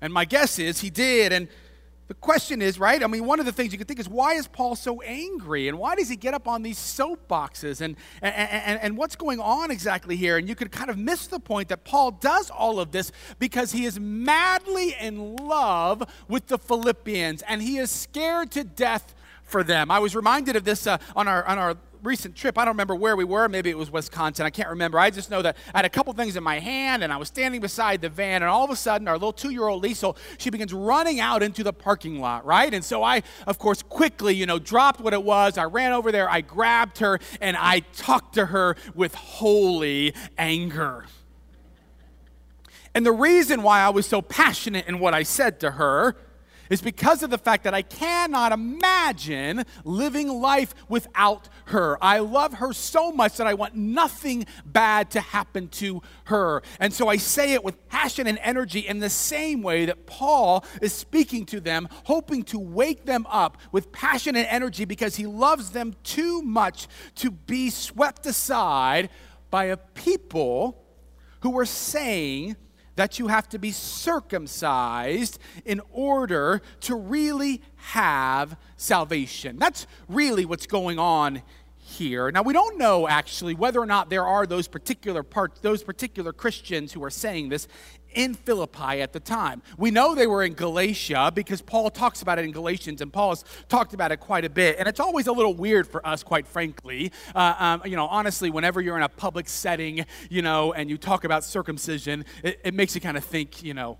And 0.00 0.12
my 0.12 0.24
guess 0.24 0.58
is 0.58 0.80
he 0.80 0.90
did. 0.90 1.32
And 1.32 1.48
the 2.10 2.14
question 2.14 2.60
is, 2.60 2.76
right? 2.78 3.04
I 3.04 3.06
mean, 3.06 3.24
one 3.24 3.38
of 3.38 3.46
the 3.46 3.52
things 3.52 3.70
you 3.70 3.78
could 3.78 3.86
think 3.86 4.00
is 4.00 4.08
why 4.08 4.34
is 4.34 4.48
Paul 4.48 4.74
so 4.74 5.00
angry? 5.02 5.68
And 5.68 5.78
why 5.78 5.94
does 5.94 6.08
he 6.08 6.16
get 6.16 6.34
up 6.34 6.48
on 6.48 6.62
these 6.62 6.76
soapboxes? 6.76 7.80
And, 7.80 7.94
and, 8.20 8.34
and, 8.34 8.80
and, 8.80 8.96
what's 8.96 9.14
going 9.14 9.38
on 9.38 9.70
exactly 9.70 10.16
here? 10.16 10.36
And 10.36 10.48
you 10.48 10.56
could 10.56 10.72
kind 10.72 10.90
of 10.90 10.98
miss 10.98 11.28
the 11.28 11.38
point 11.38 11.68
that 11.68 11.84
Paul 11.84 12.10
does 12.10 12.50
all 12.50 12.80
of 12.80 12.90
this 12.90 13.12
because 13.38 13.70
he 13.70 13.84
is 13.84 14.00
madly 14.00 14.96
in 15.00 15.36
love 15.36 16.02
with 16.26 16.48
the 16.48 16.58
Philippians 16.58 17.42
and 17.42 17.62
he 17.62 17.78
is 17.78 17.92
scared 17.92 18.50
to 18.52 18.64
death 18.64 19.14
for 19.44 19.62
them. 19.62 19.90
I 19.90 20.00
was 20.00 20.16
reminded 20.16 20.56
of 20.56 20.64
this 20.64 20.88
uh, 20.88 20.98
on, 21.14 21.28
our, 21.28 21.44
on 21.44 21.58
our 21.58 21.76
recent 22.02 22.34
trip. 22.34 22.58
I 22.58 22.64
don't 22.64 22.72
remember 22.72 22.94
where 22.94 23.16
we 23.16 23.24
were. 23.24 23.48
Maybe 23.48 23.70
it 23.70 23.78
was 23.78 23.90
Wisconsin. 23.90 24.46
I 24.46 24.50
can't 24.50 24.68
remember. 24.68 24.98
I 24.98 25.10
just 25.10 25.30
know 25.30 25.42
that 25.42 25.56
I 25.74 25.78
had 25.78 25.84
a 25.84 25.90
couple 25.90 26.12
things 26.12 26.36
in 26.36 26.42
my 26.42 26.58
hand 26.58 27.02
and 27.02 27.12
I 27.12 27.16
was 27.16 27.28
standing 27.28 27.60
beside 27.60 28.00
the 28.00 28.08
van, 28.08 28.42
and 28.42 28.50
all 28.50 28.64
of 28.64 28.70
a 28.70 28.76
sudden, 28.76 29.08
our 29.08 29.14
little 29.14 29.32
two 29.32 29.50
year 29.50 29.66
old 29.66 29.84
Liesel, 29.84 30.16
she 30.38 30.50
begins 30.50 30.72
running 30.72 31.20
out 31.20 31.42
into 31.42 31.62
the 31.62 31.72
parking 31.72 32.20
lot, 32.20 32.44
right? 32.44 32.72
And 32.72 32.84
so 32.84 33.02
I, 33.02 33.22
of 33.46 33.58
course, 33.58 33.82
quickly, 33.82 34.34
you 34.34 34.46
know, 34.46 34.58
dropped 34.58 35.00
what 35.00 35.12
it 35.12 35.22
was. 35.22 35.58
I 35.58 35.64
ran 35.64 35.92
over 35.92 36.12
there, 36.12 36.28
I 36.28 36.40
grabbed 36.40 36.98
her, 36.98 37.18
and 37.40 37.56
I 37.56 37.80
talked 37.80 38.34
to 38.34 38.46
her 38.46 38.76
with 38.94 39.14
holy 39.14 40.14
anger. 40.38 41.04
And 42.94 43.06
the 43.06 43.12
reason 43.12 43.62
why 43.62 43.80
I 43.80 43.90
was 43.90 44.06
so 44.06 44.20
passionate 44.20 44.86
in 44.86 44.98
what 44.98 45.14
I 45.14 45.22
said 45.22 45.60
to 45.60 45.72
her 45.72 46.16
is 46.70 46.80
because 46.80 47.22
of 47.22 47.30
the 47.30 47.36
fact 47.36 47.64
that 47.64 47.74
I 47.74 47.82
cannot 47.82 48.52
imagine 48.52 49.64
living 49.84 50.28
life 50.28 50.74
without 50.88 51.48
her. 51.66 51.98
I 52.02 52.20
love 52.20 52.54
her 52.54 52.72
so 52.72 53.12
much 53.12 53.36
that 53.36 53.46
I 53.46 53.54
want 53.54 53.74
nothing 53.74 54.46
bad 54.64 55.10
to 55.10 55.20
happen 55.20 55.68
to 55.68 56.00
her. 56.24 56.62
And 56.78 56.94
so 56.94 57.08
I 57.08 57.16
say 57.16 57.52
it 57.52 57.64
with 57.64 57.88
passion 57.88 58.26
and 58.26 58.38
energy 58.42 58.80
in 58.80 59.00
the 59.00 59.10
same 59.10 59.62
way 59.62 59.84
that 59.86 60.06
Paul 60.06 60.64
is 60.80 60.92
speaking 60.92 61.44
to 61.46 61.60
them, 61.60 61.88
hoping 62.04 62.44
to 62.44 62.58
wake 62.58 63.04
them 63.04 63.26
up 63.28 63.58
with 63.72 63.92
passion 63.92 64.36
and 64.36 64.46
energy 64.46 64.84
because 64.84 65.16
he 65.16 65.26
loves 65.26 65.70
them 65.70 65.94
too 66.04 66.40
much 66.42 66.86
to 67.16 67.30
be 67.30 67.68
swept 67.68 68.24
aside 68.26 69.10
by 69.50 69.64
a 69.64 69.76
people 69.76 70.84
who 71.40 71.58
are 71.58 71.66
saying, 71.66 72.56
that 73.00 73.18
you 73.18 73.28
have 73.28 73.48
to 73.48 73.58
be 73.58 73.72
circumcised 73.72 75.38
in 75.64 75.80
order 75.90 76.60
to 76.80 76.94
really 76.94 77.62
have 77.76 78.58
salvation. 78.76 79.58
That's 79.58 79.86
really 80.06 80.44
what's 80.44 80.66
going 80.66 80.98
on 80.98 81.40
here. 81.78 82.30
Now 82.30 82.42
we 82.42 82.52
don't 82.52 82.76
know 82.76 83.08
actually 83.08 83.54
whether 83.54 83.80
or 83.80 83.86
not 83.86 84.10
there 84.10 84.26
are 84.26 84.44
those 84.44 84.68
particular 84.68 85.22
parts 85.22 85.60
those 85.60 85.82
particular 85.82 86.34
Christians 86.34 86.92
who 86.92 87.02
are 87.02 87.10
saying 87.10 87.48
this 87.48 87.68
in 88.14 88.34
Philippi 88.34 89.00
at 89.00 89.12
the 89.12 89.20
time. 89.20 89.62
We 89.76 89.90
know 89.90 90.14
they 90.14 90.26
were 90.26 90.42
in 90.42 90.54
Galatia 90.54 91.32
because 91.34 91.62
Paul 91.62 91.90
talks 91.90 92.22
about 92.22 92.38
it 92.38 92.44
in 92.44 92.52
Galatians, 92.52 93.00
and 93.00 93.12
Paul 93.12 93.30
has 93.30 93.44
talked 93.68 93.94
about 93.94 94.12
it 94.12 94.18
quite 94.18 94.44
a 94.44 94.50
bit. 94.50 94.76
And 94.78 94.88
it's 94.88 95.00
always 95.00 95.26
a 95.26 95.32
little 95.32 95.54
weird 95.54 95.86
for 95.86 96.04
us, 96.06 96.22
quite 96.22 96.46
frankly. 96.46 97.12
Uh, 97.34 97.54
um, 97.58 97.82
you 97.84 97.96
know, 97.96 98.06
honestly, 98.06 98.50
whenever 98.50 98.80
you're 98.80 98.96
in 98.96 99.02
a 99.02 99.08
public 99.08 99.48
setting, 99.48 100.04
you 100.28 100.42
know, 100.42 100.72
and 100.72 100.90
you 100.90 100.98
talk 100.98 101.24
about 101.24 101.44
circumcision, 101.44 102.24
it, 102.42 102.60
it 102.64 102.74
makes 102.74 102.94
you 102.94 103.00
kind 103.00 103.16
of 103.16 103.24
think, 103.24 103.62
you 103.62 103.74
know, 103.74 103.98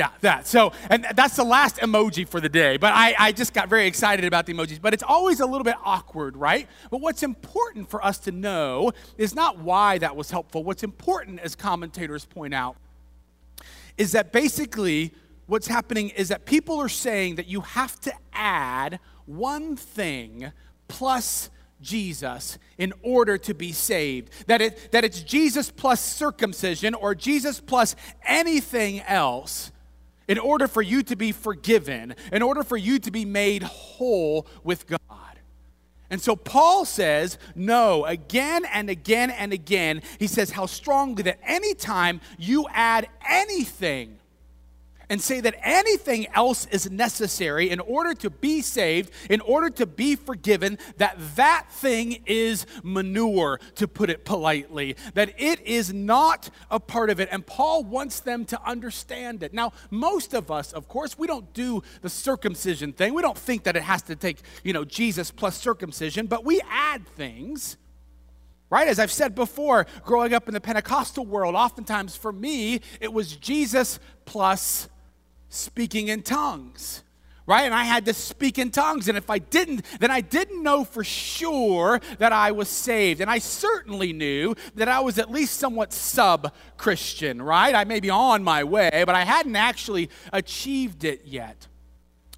yeah, 0.00 0.08
that. 0.22 0.46
So, 0.46 0.72
and 0.88 1.06
that's 1.14 1.36
the 1.36 1.44
last 1.44 1.76
emoji 1.76 2.26
for 2.26 2.40
the 2.40 2.48
day. 2.48 2.78
But 2.78 2.94
I, 2.94 3.14
I 3.18 3.32
just 3.32 3.52
got 3.52 3.68
very 3.68 3.86
excited 3.86 4.24
about 4.24 4.46
the 4.46 4.54
emojis. 4.54 4.80
But 4.80 4.94
it's 4.94 5.02
always 5.02 5.40
a 5.40 5.46
little 5.46 5.62
bit 5.62 5.74
awkward, 5.84 6.38
right? 6.38 6.66
But 6.90 7.02
what's 7.02 7.22
important 7.22 7.90
for 7.90 8.02
us 8.02 8.16
to 8.20 8.32
know 8.32 8.92
is 9.18 9.34
not 9.34 9.58
why 9.58 9.98
that 9.98 10.16
was 10.16 10.30
helpful. 10.30 10.64
What's 10.64 10.82
important, 10.82 11.40
as 11.40 11.54
commentators 11.54 12.24
point 12.24 12.54
out, 12.54 12.76
is 13.98 14.12
that 14.12 14.32
basically 14.32 15.12
what's 15.44 15.66
happening 15.66 16.08
is 16.08 16.28
that 16.28 16.46
people 16.46 16.78
are 16.78 16.88
saying 16.88 17.34
that 17.34 17.46
you 17.46 17.60
have 17.60 18.00
to 18.00 18.12
add 18.32 19.00
one 19.26 19.76
thing 19.76 20.50
plus 20.88 21.50
Jesus 21.82 22.58
in 22.78 22.94
order 23.02 23.36
to 23.36 23.52
be 23.52 23.72
saved. 23.72 24.32
That, 24.46 24.62
it, 24.62 24.92
that 24.92 25.04
it's 25.04 25.20
Jesus 25.20 25.70
plus 25.70 26.00
circumcision 26.00 26.94
or 26.94 27.14
Jesus 27.14 27.60
plus 27.60 27.96
anything 28.24 29.00
else 29.00 29.72
in 30.30 30.38
order 30.38 30.68
for 30.68 30.80
you 30.80 31.02
to 31.02 31.16
be 31.16 31.32
forgiven, 31.32 32.14
in 32.30 32.40
order 32.40 32.62
for 32.62 32.76
you 32.76 33.00
to 33.00 33.10
be 33.10 33.24
made 33.24 33.64
whole 33.64 34.46
with 34.62 34.86
God. 34.86 35.00
And 36.08 36.20
so 36.20 36.36
Paul 36.36 36.84
says, 36.84 37.36
no, 37.56 38.04
again 38.04 38.64
and 38.72 38.88
again 38.88 39.30
and 39.30 39.52
again, 39.52 40.02
he 40.20 40.28
says 40.28 40.52
how 40.52 40.66
strongly 40.66 41.24
that 41.24 41.40
anytime 41.42 42.20
you 42.38 42.66
add 42.72 43.08
anything 43.28 44.19
and 45.10 45.20
say 45.20 45.40
that 45.40 45.56
anything 45.62 46.28
else 46.34 46.66
is 46.70 46.88
necessary 46.90 47.68
in 47.68 47.80
order 47.80 48.14
to 48.14 48.30
be 48.30 48.62
saved, 48.62 49.10
in 49.28 49.40
order 49.40 49.68
to 49.68 49.84
be 49.84 50.14
forgiven, 50.14 50.78
that 50.98 51.16
that 51.34 51.66
thing 51.70 52.22
is 52.26 52.64
manure, 52.84 53.58
to 53.74 53.88
put 53.88 54.08
it 54.08 54.24
politely, 54.24 54.96
that 55.14 55.34
it 55.36 55.60
is 55.66 55.92
not 55.92 56.48
a 56.70 56.78
part 56.78 57.10
of 57.10 57.18
it. 57.18 57.28
And 57.32 57.44
Paul 57.44 57.82
wants 57.82 58.20
them 58.20 58.44
to 58.46 58.62
understand 58.62 59.42
it. 59.42 59.52
Now, 59.52 59.72
most 59.90 60.32
of 60.32 60.50
us, 60.50 60.72
of 60.72 60.86
course, 60.86 61.18
we 61.18 61.26
don't 61.26 61.52
do 61.52 61.82
the 62.02 62.08
circumcision 62.08 62.92
thing. 62.92 63.12
We 63.12 63.22
don't 63.22 63.36
think 63.36 63.64
that 63.64 63.76
it 63.76 63.82
has 63.82 64.02
to 64.02 64.14
take, 64.14 64.38
you 64.62 64.72
know, 64.72 64.84
Jesus 64.84 65.32
plus 65.32 65.58
circumcision, 65.58 66.28
but 66.28 66.44
we 66.44 66.60
add 66.70 67.06
things 67.06 67.76
right? 68.72 68.86
As 68.86 69.00
I've 69.00 69.10
said 69.10 69.34
before, 69.34 69.84
growing 70.04 70.32
up 70.32 70.46
in 70.46 70.54
the 70.54 70.60
Pentecostal 70.60 71.26
world, 71.26 71.56
oftentimes 71.56 72.14
for 72.14 72.30
me, 72.30 72.80
it 73.00 73.12
was 73.12 73.34
Jesus 73.34 73.98
plus 74.24 74.88
speaking 75.50 76.08
in 76.08 76.22
tongues 76.22 77.02
right? 77.50 77.64
And 77.64 77.74
I 77.74 77.82
had 77.82 78.04
to 78.04 78.14
speak 78.14 78.60
in 78.60 78.70
tongues. 78.70 79.08
And 79.08 79.18
if 79.18 79.28
I 79.28 79.38
didn't, 79.38 79.84
then 79.98 80.08
I 80.08 80.20
didn't 80.20 80.62
know 80.62 80.84
for 80.84 81.02
sure 81.02 82.00
that 82.18 82.32
I 82.32 82.52
was 82.52 82.68
saved. 82.68 83.20
And 83.20 83.28
I 83.28 83.38
certainly 83.38 84.12
knew 84.12 84.54
that 84.76 84.86
I 84.86 85.00
was 85.00 85.18
at 85.18 85.32
least 85.32 85.58
somewhat 85.58 85.92
sub 85.92 86.52
Christian, 86.76 87.42
right? 87.42 87.74
I 87.74 87.82
may 87.82 87.98
be 87.98 88.08
on 88.08 88.44
my 88.44 88.62
way, 88.62 89.02
but 89.04 89.16
I 89.16 89.24
hadn't 89.24 89.56
actually 89.56 90.10
achieved 90.32 91.02
it 91.02 91.22
yet. 91.24 91.66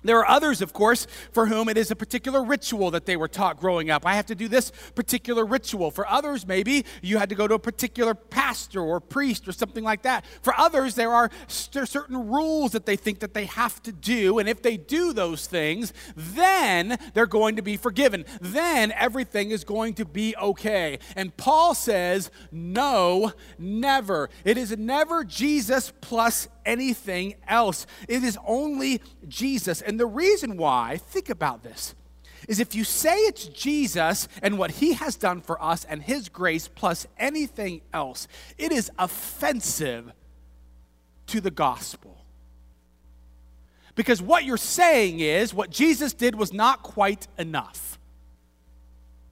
There 0.04 0.18
are 0.18 0.28
others, 0.28 0.60
of 0.60 0.72
course, 0.72 1.06
for 1.30 1.46
whom 1.46 1.68
it 1.68 1.76
is 1.76 1.90
a 1.90 1.96
particular 1.96 2.42
ritual 2.42 2.90
that 2.90 3.06
they 3.06 3.16
were 3.16 3.28
taught 3.28 3.60
growing 3.60 3.90
up. 3.90 4.06
I 4.06 4.14
have 4.14 4.26
to 4.26 4.34
do 4.34 4.48
this 4.48 4.72
particular 4.94 5.44
ritual. 5.44 5.90
For 5.90 6.08
others, 6.08 6.46
maybe 6.46 6.84
you 7.02 7.18
had 7.18 7.28
to 7.28 7.34
go 7.34 7.46
to 7.46 7.54
a 7.54 7.58
particular 7.58 8.14
pastor 8.14 8.80
or 8.80 9.00
priest 9.00 9.46
or 9.46 9.52
something 9.52 9.84
like 9.84 10.02
that. 10.02 10.24
For 10.42 10.54
others, 10.58 10.94
there 10.94 11.12
are 11.12 11.30
certain 11.48 12.28
rules 12.28 12.72
that 12.72 12.86
they 12.86 12.96
think 12.96 13.20
that 13.20 13.34
they 13.34 13.46
have 13.46 13.82
to 13.82 13.92
do, 13.92 14.38
and 14.38 14.48
if 14.48 14.62
they 14.62 14.76
do 14.76 15.12
those 15.12 15.46
things, 15.46 15.92
then 16.16 16.98
they're 17.14 17.26
going 17.26 17.56
to 17.56 17.62
be 17.62 17.76
forgiven. 17.76 18.24
Then 18.40 18.92
everything 18.92 19.50
is 19.50 19.64
going 19.64 19.94
to 19.94 20.04
be 20.04 20.34
okay. 20.36 20.98
And 21.16 21.36
Paul 21.36 21.74
says, 21.74 22.30
"No, 22.50 23.32
never. 23.58 24.30
It 24.44 24.58
is 24.58 24.76
never 24.76 25.24
Jesus 25.24 25.92
plus 26.00 26.48
anything 26.64 27.34
else. 27.46 27.86
It 28.08 28.22
is 28.22 28.38
only 28.46 29.00
Jesus. 29.28 29.80
And 29.82 29.98
the 29.98 30.06
reason 30.06 30.56
why, 30.56 30.98
think 30.98 31.28
about 31.28 31.62
this, 31.62 31.94
is 32.48 32.58
if 32.58 32.74
you 32.74 32.84
say 32.84 33.14
it's 33.14 33.46
Jesus 33.46 34.28
and 34.42 34.58
what 34.58 34.72
he 34.72 34.94
has 34.94 35.16
done 35.16 35.40
for 35.40 35.62
us 35.62 35.84
and 35.84 36.02
his 36.02 36.28
grace 36.28 36.68
plus 36.68 37.06
anything 37.18 37.80
else, 37.92 38.26
it 38.58 38.72
is 38.72 38.90
offensive 38.98 40.12
to 41.28 41.40
the 41.40 41.50
gospel. 41.50 42.24
Because 43.94 44.22
what 44.22 44.44
you're 44.44 44.56
saying 44.56 45.20
is 45.20 45.52
what 45.54 45.70
Jesus 45.70 46.14
did 46.14 46.34
was 46.34 46.52
not 46.52 46.82
quite 46.82 47.28
enough. 47.38 47.98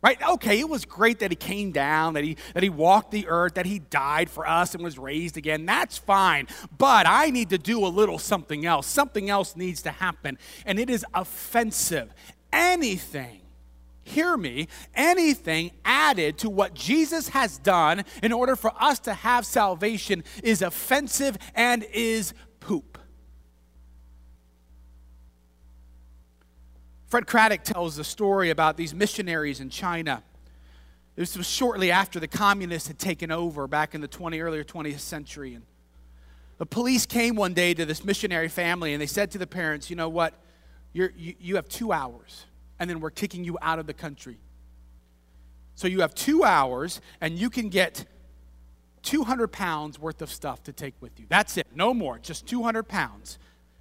Right? 0.03 0.19
Okay, 0.27 0.59
it 0.59 0.69
was 0.69 0.87
great 0.87 1.19
that 1.19 1.31
he 1.31 1.37
came 1.37 1.73
down, 1.73 2.15
that 2.15 2.25
he, 2.25 2.39
that 2.55 2.63
he 2.63 2.71
walked 2.71 3.11
the 3.11 3.29
earth, 3.29 3.55
that 3.55 3.67
he 3.67 3.81
died 3.81 4.31
for 4.31 4.49
us 4.49 4.75
and 4.75 4.83
was 4.83 4.99
raised 4.99 5.37
again. 5.37 5.67
That's 5.67 5.99
fine. 5.99 6.47
But 6.79 7.07
I 7.07 7.29
need 7.29 7.51
to 7.51 7.59
do 7.59 7.85
a 7.85 7.89
little 7.89 8.19
something 8.19 8.65
else. 8.65 8.87
Something 8.87 9.29
else 9.29 9.57
needs 9.57 9.83
to 9.83 9.91
happen. 9.91 10.39
And 10.65 10.79
it 10.79 10.89
is 10.89 11.05
offensive. 11.13 12.15
Anything, 12.51 13.43
hear 14.03 14.39
me, 14.39 14.69
anything 14.95 15.73
added 15.85 16.39
to 16.39 16.49
what 16.49 16.73
Jesus 16.73 17.29
has 17.29 17.59
done 17.59 18.05
in 18.23 18.33
order 18.33 18.57
for 18.57 18.73
us 18.81 19.01
to 19.01 19.13
have 19.13 19.45
salvation 19.45 20.25
is 20.43 20.63
offensive 20.63 21.37
and 21.55 21.85
is 21.93 22.33
poop. 22.59 22.97
Fred 27.11 27.27
Craddock 27.27 27.65
tells 27.65 27.97
the 27.97 28.05
story 28.05 28.51
about 28.51 28.77
these 28.77 28.95
missionaries 28.95 29.59
in 29.59 29.69
China. 29.69 30.23
This 31.17 31.37
was 31.37 31.49
shortly 31.51 31.91
after 31.91 32.21
the 32.21 32.29
communists 32.29 32.87
had 32.87 33.01
taken 33.01 33.33
over 33.33 33.67
back 33.67 33.97
in 33.97 34.01
the 34.01 34.07
20, 34.07 34.41
earlier 34.41 34.63
20th 34.63 35.01
century. 35.01 35.55
And 35.55 35.65
The 36.59 36.67
police 36.67 37.07
came 37.07 37.35
one 37.35 37.53
day 37.53 37.75
to 37.75 37.85
this 37.85 38.05
missionary 38.05 38.47
family 38.47 38.93
and 38.93 39.03
they 39.03 39.09
said 39.09 39.33
to 39.33 39.39
the 39.39 39.47
parents, 39.49 39.91
You 39.91 39.97
know 39.97 40.09
what? 40.09 40.35
You're, 40.93 41.13
you, 41.17 41.35
you 41.41 41.57
have 41.57 41.69
two 41.69 41.93
hours, 41.93 42.47
and 42.79 42.89
then 42.89 43.01
we're 43.01 43.11
kicking 43.11 43.43
you 43.43 43.59
out 43.61 43.81
of 43.81 43.89
the 43.89 43.95
country. 43.95 44.39
So 45.75 45.89
you 45.89 46.03
have 46.03 46.15
two 46.15 46.45
hours, 46.45 47.01
and 47.21 47.37
you 47.37 47.51
can 47.51 47.71
get 47.71 48.05
200 49.03 49.49
pounds 49.49 49.99
worth 49.99 50.23
of 50.23 50.31
stuff 50.31 50.63
to 50.65 50.73
take 50.73 50.95
with 51.01 51.19
you. 51.19 51.27
That's 51.29 51.57
it, 51.57 51.67
no 51.75 51.93
more, 51.93 52.21
just 52.21 52.47
200 52.47 52.85
pounds. 52.85 53.39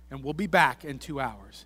And 0.10 0.24
we'll 0.24 0.34
be 0.34 0.48
back 0.48 0.84
in 0.84 0.98
two 0.98 1.20
hours. 1.20 1.66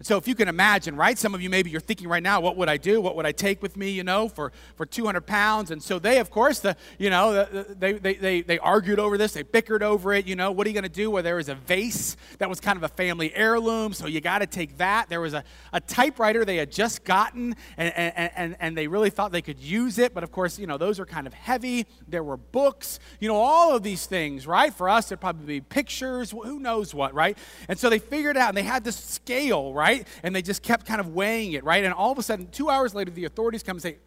And 0.00 0.06
so 0.06 0.16
if 0.16 0.26
you 0.26 0.34
can 0.34 0.48
imagine, 0.48 0.96
right? 0.96 1.18
Some 1.18 1.34
of 1.34 1.42
you 1.42 1.50
maybe 1.50 1.68
you're 1.68 1.78
thinking 1.78 2.08
right 2.08 2.22
now, 2.22 2.40
what 2.40 2.56
would 2.56 2.70
I 2.70 2.78
do? 2.78 3.02
What 3.02 3.16
would 3.16 3.26
I 3.26 3.32
take 3.32 3.60
with 3.60 3.76
me, 3.76 3.90
you 3.90 4.02
know, 4.02 4.30
for, 4.30 4.50
for 4.74 4.86
200 4.86 5.26
pounds? 5.26 5.70
And 5.70 5.82
so 5.82 5.98
they, 5.98 6.20
of 6.20 6.30
course, 6.30 6.60
the, 6.60 6.74
you 6.98 7.10
know, 7.10 7.34
the, 7.34 7.76
they, 7.78 7.92
they, 7.92 8.14
they, 8.14 8.40
they 8.40 8.58
argued 8.60 8.98
over 8.98 9.18
this. 9.18 9.34
They 9.34 9.42
bickered 9.42 9.82
over 9.82 10.14
it. 10.14 10.26
You 10.26 10.36
know, 10.36 10.52
what 10.52 10.66
are 10.66 10.70
you 10.70 10.74
going 10.74 10.84
to 10.84 10.88
do? 10.88 11.10
Well, 11.10 11.22
there 11.22 11.36
was 11.36 11.50
a 11.50 11.54
vase 11.54 12.16
that 12.38 12.48
was 12.48 12.60
kind 12.60 12.78
of 12.78 12.82
a 12.82 12.88
family 12.88 13.34
heirloom, 13.34 13.92
so 13.92 14.06
you 14.06 14.22
got 14.22 14.38
to 14.38 14.46
take 14.46 14.78
that. 14.78 15.10
There 15.10 15.20
was 15.20 15.34
a, 15.34 15.44
a 15.70 15.82
typewriter 15.82 16.46
they 16.46 16.56
had 16.56 16.72
just 16.72 17.04
gotten, 17.04 17.54
and, 17.76 17.92
and, 17.94 18.30
and, 18.34 18.56
and 18.58 18.78
they 18.78 18.86
really 18.86 19.10
thought 19.10 19.32
they 19.32 19.42
could 19.42 19.60
use 19.60 19.98
it. 19.98 20.14
But 20.14 20.24
of 20.24 20.32
course, 20.32 20.58
you 20.58 20.66
know, 20.66 20.78
those 20.78 20.98
are 20.98 21.04
kind 21.04 21.26
of 21.26 21.34
heavy. 21.34 21.86
There 22.08 22.24
were 22.24 22.38
books, 22.38 23.00
you 23.20 23.28
know, 23.28 23.36
all 23.36 23.76
of 23.76 23.82
these 23.82 24.06
things, 24.06 24.46
right? 24.46 24.72
For 24.72 24.88
us, 24.88 25.10
there'd 25.10 25.20
probably 25.20 25.44
be 25.44 25.60
pictures, 25.60 26.30
who 26.30 26.58
knows 26.58 26.94
what, 26.94 27.12
right? 27.12 27.36
And 27.68 27.78
so 27.78 27.90
they 27.90 27.98
figured 27.98 28.38
out, 28.38 28.48
and 28.48 28.56
they 28.56 28.62
had 28.62 28.82
this 28.82 28.96
scale, 28.96 29.74
right? 29.74 29.89
Right? 29.90 30.06
And 30.22 30.34
they 30.34 30.42
just 30.42 30.62
kept 30.62 30.86
kind 30.86 31.00
of 31.00 31.08
weighing 31.08 31.52
it, 31.52 31.64
right? 31.64 31.84
And 31.84 31.92
all 31.92 32.12
of 32.12 32.18
a 32.18 32.22
sudden, 32.22 32.48
two 32.50 32.70
hours 32.70 32.94
later, 32.94 33.10
the 33.10 33.24
authorities 33.24 33.62
come 33.62 33.76
and 33.76 33.82
say, 33.82 33.98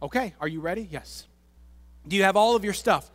Okay, 0.00 0.34
are 0.40 0.48
you 0.48 0.60
ready? 0.60 0.88
Yes. 0.90 1.28
Do 2.08 2.16
you 2.16 2.24
have 2.24 2.36
all 2.36 2.56
of 2.56 2.64
your 2.64 2.72
stuff? 2.72 3.10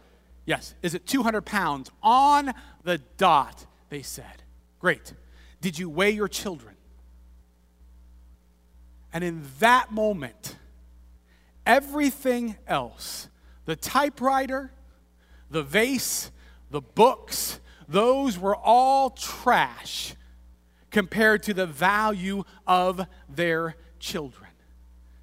Yes. 0.46 0.74
Is 0.82 0.94
it 0.94 1.06
200 1.06 1.42
pounds? 1.42 1.92
On 2.02 2.54
the 2.84 3.00
dot, 3.18 3.66
they 3.90 4.02
said. 4.02 4.44
Great. 4.80 5.14
Did 5.60 5.78
you 5.78 5.90
weigh 5.90 6.12
your 6.12 6.30
children? 6.30 6.76
And 9.12 9.24
in 9.24 9.44
that 9.60 9.92
moment, 9.92 10.56
everything 11.66 12.56
else 12.68 13.28
the 13.66 13.76
typewriter, 13.76 14.72
the 15.52 15.64
vase, 15.64 16.32
the 16.72 16.82
books 16.82 17.60
those 17.90 18.38
were 18.38 18.56
all 18.56 19.10
trash 19.10 20.14
compared 20.92 21.44
to 21.44 21.54
the 21.54 21.66
value 21.66 22.44
of 22.66 23.06
their 23.30 23.76
children. 24.00 24.50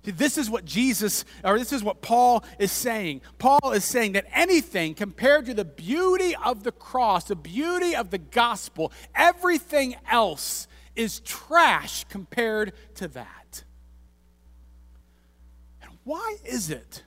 This 0.02 0.36
is 0.36 0.50
what 0.50 0.66
Jesus, 0.66 1.24
or 1.42 1.58
this 1.58 1.72
is 1.72 1.82
what 1.82 2.02
Paul 2.02 2.44
is 2.58 2.70
saying. 2.70 3.22
Paul 3.38 3.72
is 3.72 3.84
saying 3.84 4.12
that 4.12 4.26
anything 4.32 4.94
compared 4.94 5.46
to 5.46 5.54
the 5.54 5.64
beauty 5.64 6.36
of 6.36 6.62
the 6.62 6.72
cross, 6.72 7.24
the 7.24 7.36
beauty 7.36 7.96
of 7.96 8.10
the 8.10 8.18
gospel, 8.18 8.92
everything 9.14 9.96
else 10.10 10.68
is 10.94 11.20
trash 11.20 12.04
compared 12.04 12.72
to 12.96 13.08
that. 13.08 13.64
And 15.82 15.92
why 16.04 16.36
is 16.44 16.68
it 16.68 17.02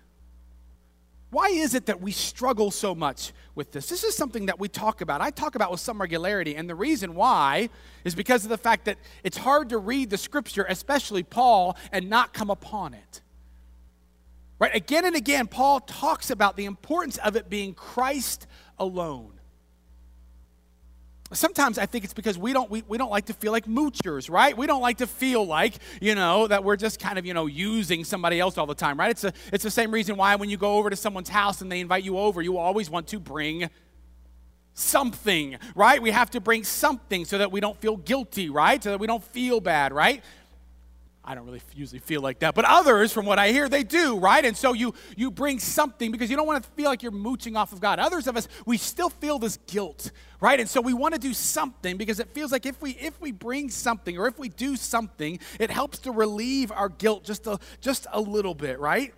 why 1.29 1.47
is 1.49 1.73
it 1.73 1.87
that 1.87 2.01
we 2.01 2.11
struggle 2.11 2.71
so 2.71 2.95
much 2.95 3.33
with 3.53 3.71
this? 3.71 3.89
This 3.89 4.03
is 4.03 4.15
something 4.15 4.45
that 4.45 4.59
we 4.59 4.69
talk 4.69 5.01
about. 5.01 5.19
I 5.19 5.29
talk 5.29 5.55
about 5.55 5.71
with 5.71 5.81
some 5.81 5.99
regularity, 5.99 6.55
and 6.55 6.69
the 6.69 6.75
reason 6.75 7.15
why 7.15 7.69
is 8.05 8.15
because 8.15 8.45
of 8.45 8.49
the 8.49 8.57
fact 8.57 8.85
that 8.85 8.97
it's 9.23 9.37
hard 9.37 9.69
to 9.69 9.77
read 9.77 10.09
the 10.09 10.17
scripture, 10.17 10.65
especially 10.69 11.23
Paul, 11.23 11.75
and 11.91 12.09
not 12.09 12.33
come 12.33 12.49
upon 12.49 12.93
it. 12.93 13.21
Right? 14.59 14.73
Again 14.73 15.05
and 15.05 15.15
again, 15.15 15.47
Paul 15.47 15.81
talks 15.81 16.29
about 16.29 16.55
the 16.55 16.65
importance 16.65 17.17
of 17.17 17.35
it 17.35 17.49
being 17.49 17.73
Christ 17.73 18.47
alone. 18.79 19.36
Sometimes 21.33 21.77
I 21.77 21.85
think 21.85 22.05
it's 22.05 22.13
because 22.13 22.37
we 22.37 22.53
don't, 22.53 22.69
we, 22.69 22.83
we 22.87 22.97
don't 22.97 23.11
like 23.11 23.25
to 23.25 23.33
feel 23.33 23.51
like 23.51 23.65
moochers, 23.65 24.29
right? 24.29 24.55
We 24.57 24.65
don't 24.65 24.81
like 24.81 24.99
to 24.99 25.07
feel 25.07 25.45
like, 25.45 25.73
you 25.99 26.15
know, 26.15 26.47
that 26.47 26.63
we're 26.63 26.77
just 26.77 27.01
kind 27.01 27.19
of, 27.19 27.25
you 27.25 27.33
know, 27.33 27.47
using 27.47 28.05
somebody 28.05 28.39
else 28.39 28.57
all 28.57 28.65
the 28.65 28.75
time, 28.75 28.97
right? 28.97 29.11
It's, 29.11 29.25
a, 29.25 29.33
it's 29.51 29.63
the 29.63 29.71
same 29.71 29.91
reason 29.91 30.15
why 30.15 30.35
when 30.35 30.49
you 30.49 30.55
go 30.55 30.77
over 30.77 30.89
to 30.89 30.95
someone's 30.95 31.27
house 31.27 31.61
and 31.61 31.69
they 31.69 31.81
invite 31.81 32.05
you 32.05 32.17
over, 32.17 32.41
you 32.41 32.57
always 32.57 32.89
want 32.89 33.07
to 33.07 33.19
bring 33.19 33.69
something, 34.73 35.57
right? 35.75 36.01
We 36.01 36.11
have 36.11 36.29
to 36.31 36.39
bring 36.39 36.63
something 36.63 37.25
so 37.25 37.39
that 37.39 37.51
we 37.51 37.59
don't 37.59 37.77
feel 37.81 37.97
guilty, 37.97 38.49
right? 38.49 38.81
So 38.81 38.91
that 38.91 38.99
we 38.99 39.07
don't 39.07 39.23
feel 39.23 39.59
bad, 39.59 39.91
right? 39.91 40.23
I 41.27 41.35
don't 41.35 41.45
really 41.45 41.61
usually 41.75 41.99
feel 41.99 42.21
like 42.21 42.39
that, 42.39 42.55
but 42.55 42.63
others, 42.63 43.11
from 43.11 43.25
what 43.25 43.37
I 43.37 43.51
hear, 43.51 43.67
they 43.67 43.83
do, 43.83 44.17
right? 44.17 44.45
And 44.45 44.55
so 44.55 44.71
you 44.71 44.93
you 45.17 45.29
bring 45.29 45.59
something 45.59 46.09
because 46.09 46.29
you 46.29 46.37
don't 46.37 46.47
want 46.47 46.63
to 46.63 46.69
feel 46.71 46.85
like 46.85 47.03
you're 47.03 47.11
mooching 47.11 47.57
off 47.57 47.73
of 47.73 47.81
God. 47.81 47.99
Others 47.99 48.27
of 48.27 48.37
us, 48.37 48.47
we 48.65 48.77
still 48.77 49.09
feel 49.09 49.37
this 49.37 49.57
guilt, 49.67 50.11
right? 50.39 50.57
And 50.57 50.69
so 50.69 50.79
we 50.79 50.93
want 50.93 51.15
to 51.15 51.19
do 51.19 51.33
something 51.33 51.97
because 51.97 52.21
it 52.21 52.29
feels 52.29 52.53
like 52.53 52.65
if 52.65 52.81
we 52.81 52.91
if 52.91 53.19
we 53.19 53.33
bring 53.33 53.69
something 53.69 54.17
or 54.17 54.27
if 54.27 54.39
we 54.39 54.47
do 54.47 54.77
something, 54.77 55.37
it 55.59 55.69
helps 55.69 55.99
to 55.99 56.11
relieve 56.13 56.71
our 56.71 56.87
guilt 56.87 57.25
just 57.25 57.45
a 57.45 57.59
just 57.81 58.07
a 58.13 58.21
little 58.21 58.55
bit, 58.55 58.79
right? 58.79 59.13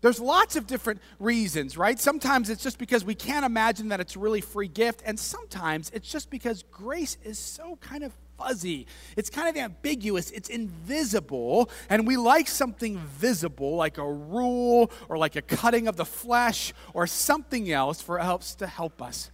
There's 0.00 0.20
lots 0.20 0.54
of 0.54 0.68
different 0.68 1.00
reasons, 1.18 1.76
right? 1.76 1.98
Sometimes 1.98 2.50
it's 2.50 2.62
just 2.62 2.78
because 2.78 3.04
we 3.04 3.16
can't 3.16 3.44
imagine 3.44 3.88
that 3.88 3.98
it's 3.98 4.14
a 4.14 4.20
really 4.20 4.40
free 4.40 4.68
gift, 4.68 5.02
and 5.04 5.18
sometimes 5.18 5.90
it's 5.90 6.10
just 6.10 6.30
because 6.30 6.62
grace 6.70 7.16
is 7.24 7.38
so 7.38 7.76
kind 7.80 8.04
of 8.04 8.12
fuzzy. 8.42 8.86
It's 9.16 9.30
kind 9.30 9.48
of 9.48 9.56
ambiguous. 9.56 10.30
It's 10.30 10.48
invisible. 10.48 11.70
And 11.88 12.06
we 12.06 12.16
like 12.16 12.48
something 12.48 12.98
visible, 12.98 13.76
like 13.76 13.98
a 13.98 14.12
rule 14.12 14.90
or 15.08 15.18
like 15.18 15.36
a 15.36 15.42
cutting 15.42 15.88
of 15.88 15.96
the 15.96 16.04
flesh 16.04 16.72
or 16.94 17.06
something 17.06 17.70
else 17.70 18.00
for 18.00 18.18
it 18.18 18.24
helps 18.24 18.54
to 18.56 18.66
help 18.66 19.00
us. 19.00 19.30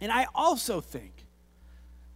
And 0.00 0.10
I 0.12 0.26
also 0.34 0.80
think 0.80 1.12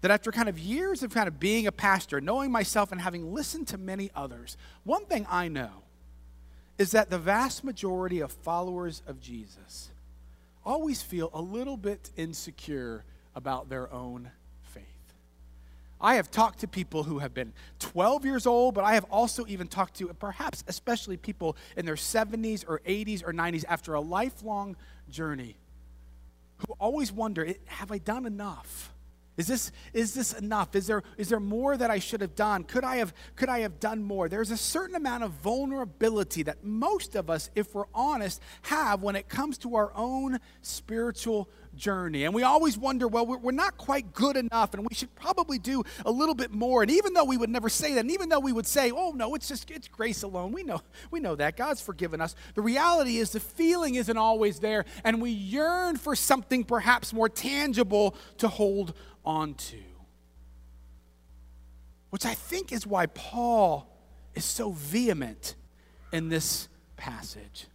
that 0.01 0.11
after 0.11 0.31
kind 0.31 0.49
of 0.49 0.59
years 0.59 1.03
of 1.03 1.13
kind 1.13 1.29
of 1.29 1.41
being 1.41 1.67
a 1.67 1.73
pastor, 1.73 2.21
knowing 2.21 2.53
myself 2.53 2.93
and 2.93 3.01
having 3.01 3.35
listened 3.35 3.69
to 3.69 3.79
many 3.79 4.11
others, 4.15 4.57
one 4.85 5.05
thing 5.07 5.27
I 5.29 5.49
know 5.49 5.71
is 6.79 6.93
that 6.93 7.11
the 7.11 7.19
vast 7.19 7.65
majority 7.65 8.21
of 8.21 8.31
followers 8.31 9.03
of 9.07 9.21
Jesus 9.21 9.91
always 10.65 11.03
feel 11.03 11.31
a 11.33 11.41
little 11.41 11.77
bit 11.77 12.11
insecure 12.17 13.05
about 13.35 13.69
their 13.69 13.93
own 13.93 14.31
I 16.01 16.15
have 16.15 16.31
talked 16.31 16.61
to 16.61 16.69
people 16.69 17.03
who 17.03 17.19
have 17.19 17.35
been 17.35 17.53
12 17.81 18.25
years 18.25 18.47
old, 18.47 18.75
but 18.75 18.85
I 18.85 18.95
have 18.95 19.05
also 19.05 19.45
even 19.49 19.67
talked 19.67 19.95
to 19.97 20.09
perhaps 20.15 20.63
especially 20.69 21.17
people 21.17 21.57
in 21.77 21.87
their 21.87 21.97
70s 21.97 22.65
or 22.69 22.81
80s 22.87 23.27
or 23.27 23.33
90s 23.33 23.65
after 23.69 23.95
a 23.95 24.01
lifelong 24.01 24.77
journey 25.11 25.57
who 26.59 26.75
always 26.81 27.13
wonder 27.13 27.53
have 27.67 27.91
I 27.91 27.99
done 27.99 28.27
enough? 28.27 28.93
Is 29.39 29.47
this, 29.47 29.71
is 29.93 30.15
this 30.15 30.33
enough? 30.33 30.75
Is 30.75 30.89
there, 30.89 31.05
is 31.17 31.29
there 31.29 31.39
more 31.39 31.77
that 31.77 31.91
I 31.93 32.01
should 32.01 32.21
have 32.21 32.35
done? 32.35 32.65
Could 32.65 32.83
I 32.83 32.97
have, 32.97 33.15
could 33.37 33.49
I 33.49 33.61
have 33.61 33.79
done 33.79 34.03
more? 34.03 34.29
There's 34.29 34.51
a 34.51 34.57
certain 34.57 34.97
amount 34.97 35.23
of 35.23 35.31
vulnerability 35.31 36.43
that 36.43 36.65
most 36.65 37.15
of 37.15 37.31
us, 37.31 37.49
if 37.55 37.73
we're 37.73 37.85
honest, 37.95 38.43
have 38.63 39.01
when 39.01 39.15
it 39.15 39.29
comes 39.29 39.57
to 39.59 39.77
our 39.77 39.93
own 39.95 40.41
spiritual 40.61 41.49
journey. 41.77 42.25
And 42.25 42.35
we 42.35 42.43
always 42.43 42.77
wonder, 42.77 43.07
well, 43.07 43.25
we're, 43.25 43.39
we're 43.39 43.53
not 43.53 43.79
quite 43.79 44.13
good 44.13 44.37
enough 44.37 44.75
and 44.75 44.87
we 44.89 44.95
should 44.95 45.15
probably 45.15 45.59
do 45.59 45.85
a 46.05 46.11
little 46.11 46.35
bit 46.35 46.51
more. 46.51 46.83
And 46.83 46.91
even 46.91 47.15
though 47.15 47.25
we 47.25 47.37
would 47.37 47.51
never 47.51 47.69
say 47.69 47.95
that, 47.95 48.01
and 48.01 48.11
even 48.11 48.29
though 48.29 48.41
we 48.41 48.53
would 48.53 48.67
say, 48.67 48.91
oh, 48.91 49.13
no, 49.13 49.35
it's 49.37 49.49
just, 49.49 49.71
it's 49.71 49.89
grace 49.89 50.23
alone. 50.23 50.53
We 50.53 50.65
know, 50.65 50.83
we 51.11 51.21
know 51.21 51.37
that. 51.37 51.57
God's 51.57 51.81
forgiven 51.81 52.21
us. 52.21 52.35
The 52.55 52.63
reality 52.63 53.19
is 53.19 53.31
the 53.31 53.41
feeling 53.41 53.95
isn't 53.95 54.19
always 54.19 54.59
there. 54.59 54.85
And 55.05 55.23
we 55.23 55.31
yearn 55.31 55.97
for 55.97 56.17
something 56.17 56.65
perhaps 56.65 57.13
more 57.13 57.29
tangible 57.29 58.17
to 58.39 58.49
hold 58.49 58.95
onto. 59.29 59.83
Which 62.09 62.25
I 62.25 62.33
think 62.33 62.73
is 62.73 62.87
why 62.87 63.07
Paul 63.07 63.95
is 64.35 64.45
so 64.45 64.73
vehement 64.73 65.55
in 66.11 66.31
this 66.31 66.69
passage. 66.97 67.67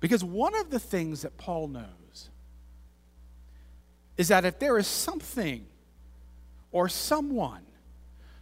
Because 0.00 0.24
one 0.24 0.56
of 0.56 0.70
the 0.70 0.80
things 0.80 1.22
that 1.22 1.36
Paul 1.36 1.68
knows 1.68 2.30
is 4.16 4.28
that 4.28 4.44
if 4.44 4.58
there 4.58 4.78
is 4.78 4.86
something 4.86 5.66
or 6.72 6.88
someone 6.88 7.62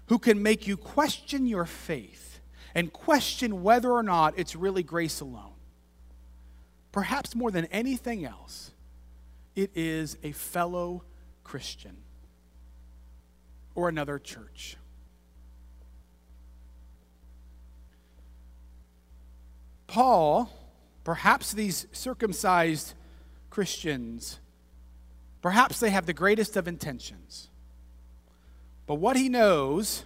who 0.06 0.18
can 0.18 0.42
make 0.42 0.66
you 0.66 0.76
question 0.76 1.46
your 1.46 1.64
faith 1.64 2.40
and 2.74 2.92
question 2.92 3.62
whether 3.62 3.90
or 3.90 4.02
not 4.02 4.34
it's 4.38 4.54
really 4.54 4.84
grace 4.84 5.20
alone, 5.20 5.54
perhaps 6.92 7.34
more 7.34 7.50
than 7.50 7.64
anything 7.66 8.24
else, 8.24 8.70
it 9.56 9.70
is 9.74 10.16
a 10.22 10.32
fellow 10.32 11.02
Christian 11.50 11.96
or 13.74 13.88
another 13.88 14.20
church. 14.20 14.76
Paul, 19.88 20.48
perhaps 21.02 21.52
these 21.52 21.88
circumcised 21.90 22.94
Christians, 23.50 24.38
perhaps 25.42 25.80
they 25.80 25.90
have 25.90 26.06
the 26.06 26.12
greatest 26.12 26.56
of 26.56 26.68
intentions. 26.68 27.50
But 28.86 29.00
what 29.00 29.16
he 29.16 29.28
knows 29.28 30.04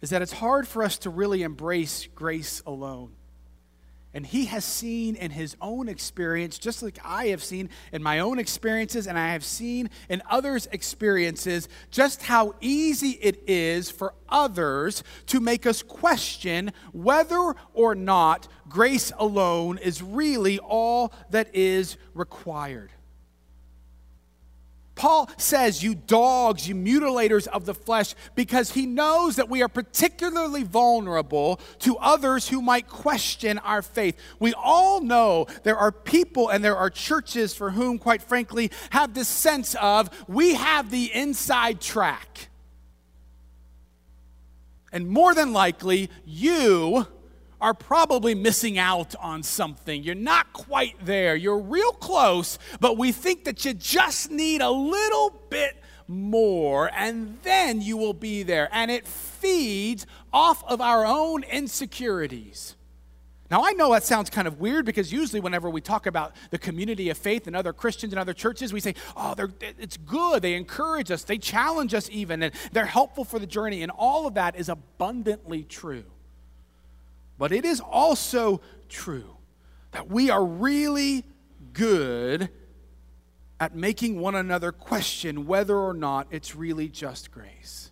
is 0.00 0.10
that 0.10 0.22
it's 0.22 0.34
hard 0.34 0.68
for 0.68 0.84
us 0.84 0.96
to 0.98 1.10
really 1.10 1.42
embrace 1.42 2.08
grace 2.14 2.62
alone. 2.64 3.16
And 4.12 4.26
he 4.26 4.46
has 4.46 4.64
seen 4.64 5.14
in 5.14 5.30
his 5.30 5.56
own 5.60 5.88
experience, 5.88 6.58
just 6.58 6.82
like 6.82 6.98
I 7.04 7.26
have 7.28 7.44
seen 7.44 7.70
in 7.92 8.02
my 8.02 8.18
own 8.18 8.40
experiences, 8.40 9.06
and 9.06 9.16
I 9.16 9.32
have 9.32 9.44
seen 9.44 9.88
in 10.08 10.20
others' 10.28 10.66
experiences, 10.72 11.68
just 11.92 12.22
how 12.22 12.54
easy 12.60 13.10
it 13.10 13.44
is 13.46 13.88
for 13.88 14.14
others 14.28 15.04
to 15.26 15.38
make 15.38 15.64
us 15.64 15.82
question 15.82 16.72
whether 16.92 17.54
or 17.72 17.94
not 17.94 18.48
grace 18.68 19.12
alone 19.16 19.78
is 19.78 20.02
really 20.02 20.58
all 20.58 21.12
that 21.30 21.54
is 21.54 21.96
required. 22.12 22.90
Paul 25.00 25.30
says, 25.38 25.82
You 25.82 25.94
dogs, 25.94 26.68
you 26.68 26.74
mutilators 26.74 27.46
of 27.46 27.64
the 27.64 27.72
flesh, 27.72 28.14
because 28.34 28.72
he 28.72 28.84
knows 28.84 29.36
that 29.36 29.48
we 29.48 29.62
are 29.62 29.68
particularly 29.68 30.62
vulnerable 30.62 31.58
to 31.78 31.96
others 31.96 32.50
who 32.50 32.60
might 32.60 32.86
question 32.86 33.56
our 33.60 33.80
faith. 33.80 34.18
We 34.38 34.52
all 34.52 35.00
know 35.00 35.46
there 35.62 35.78
are 35.78 35.90
people 35.90 36.50
and 36.50 36.62
there 36.62 36.76
are 36.76 36.90
churches 36.90 37.54
for 37.54 37.70
whom, 37.70 37.98
quite 37.98 38.20
frankly, 38.20 38.70
have 38.90 39.14
this 39.14 39.26
sense 39.26 39.74
of 39.80 40.10
we 40.28 40.52
have 40.52 40.90
the 40.90 41.10
inside 41.14 41.80
track. 41.80 42.50
And 44.92 45.08
more 45.08 45.32
than 45.34 45.54
likely, 45.54 46.10
you 46.26 47.06
are 47.60 47.74
probably 47.74 48.34
missing 48.34 48.78
out 48.78 49.14
on 49.16 49.42
something. 49.42 50.02
You're 50.02 50.14
not 50.14 50.52
quite 50.52 50.94
there. 51.04 51.36
You're 51.36 51.58
real 51.58 51.92
close, 51.92 52.58
but 52.80 52.96
we 52.96 53.12
think 53.12 53.44
that 53.44 53.64
you 53.64 53.74
just 53.74 54.30
need 54.30 54.62
a 54.62 54.70
little 54.70 55.42
bit 55.50 55.76
more, 56.06 56.90
and 56.94 57.38
then 57.42 57.80
you 57.80 57.96
will 57.96 58.14
be 58.14 58.42
there. 58.42 58.68
And 58.72 58.90
it 58.90 59.06
feeds 59.06 60.06
off 60.32 60.64
of 60.64 60.80
our 60.80 61.06
own 61.06 61.44
insecurities. 61.44 62.76
Now, 63.50 63.64
I 63.64 63.72
know 63.72 63.92
that 63.92 64.04
sounds 64.04 64.30
kind 64.30 64.46
of 64.46 64.60
weird 64.60 64.86
because 64.86 65.12
usually, 65.12 65.40
whenever 65.40 65.68
we 65.68 65.80
talk 65.80 66.06
about 66.06 66.36
the 66.50 66.58
community 66.58 67.10
of 67.10 67.18
faith 67.18 67.48
and 67.48 67.56
other 67.56 67.72
Christians 67.72 68.12
and 68.12 68.20
other 68.20 68.32
churches, 68.32 68.72
we 68.72 68.78
say, 68.78 68.94
oh, 69.16 69.34
it's 69.60 69.96
good. 69.96 70.42
They 70.42 70.54
encourage 70.54 71.10
us, 71.10 71.24
they 71.24 71.38
challenge 71.38 71.92
us, 71.92 72.08
even, 72.12 72.44
and 72.44 72.54
they're 72.70 72.86
helpful 72.86 73.24
for 73.24 73.40
the 73.40 73.46
journey. 73.46 73.82
And 73.82 73.90
all 73.90 74.28
of 74.28 74.34
that 74.34 74.54
is 74.54 74.68
abundantly 74.68 75.64
true. 75.64 76.04
But 77.40 77.52
it 77.52 77.64
is 77.64 77.80
also 77.80 78.60
true 78.90 79.38
that 79.92 80.10
we 80.10 80.28
are 80.28 80.44
really 80.44 81.24
good 81.72 82.50
at 83.58 83.74
making 83.74 84.20
one 84.20 84.34
another 84.34 84.72
question 84.72 85.46
whether 85.46 85.74
or 85.74 85.94
not 85.94 86.26
it's 86.30 86.54
really 86.54 86.90
just 86.90 87.30
grace. 87.30 87.89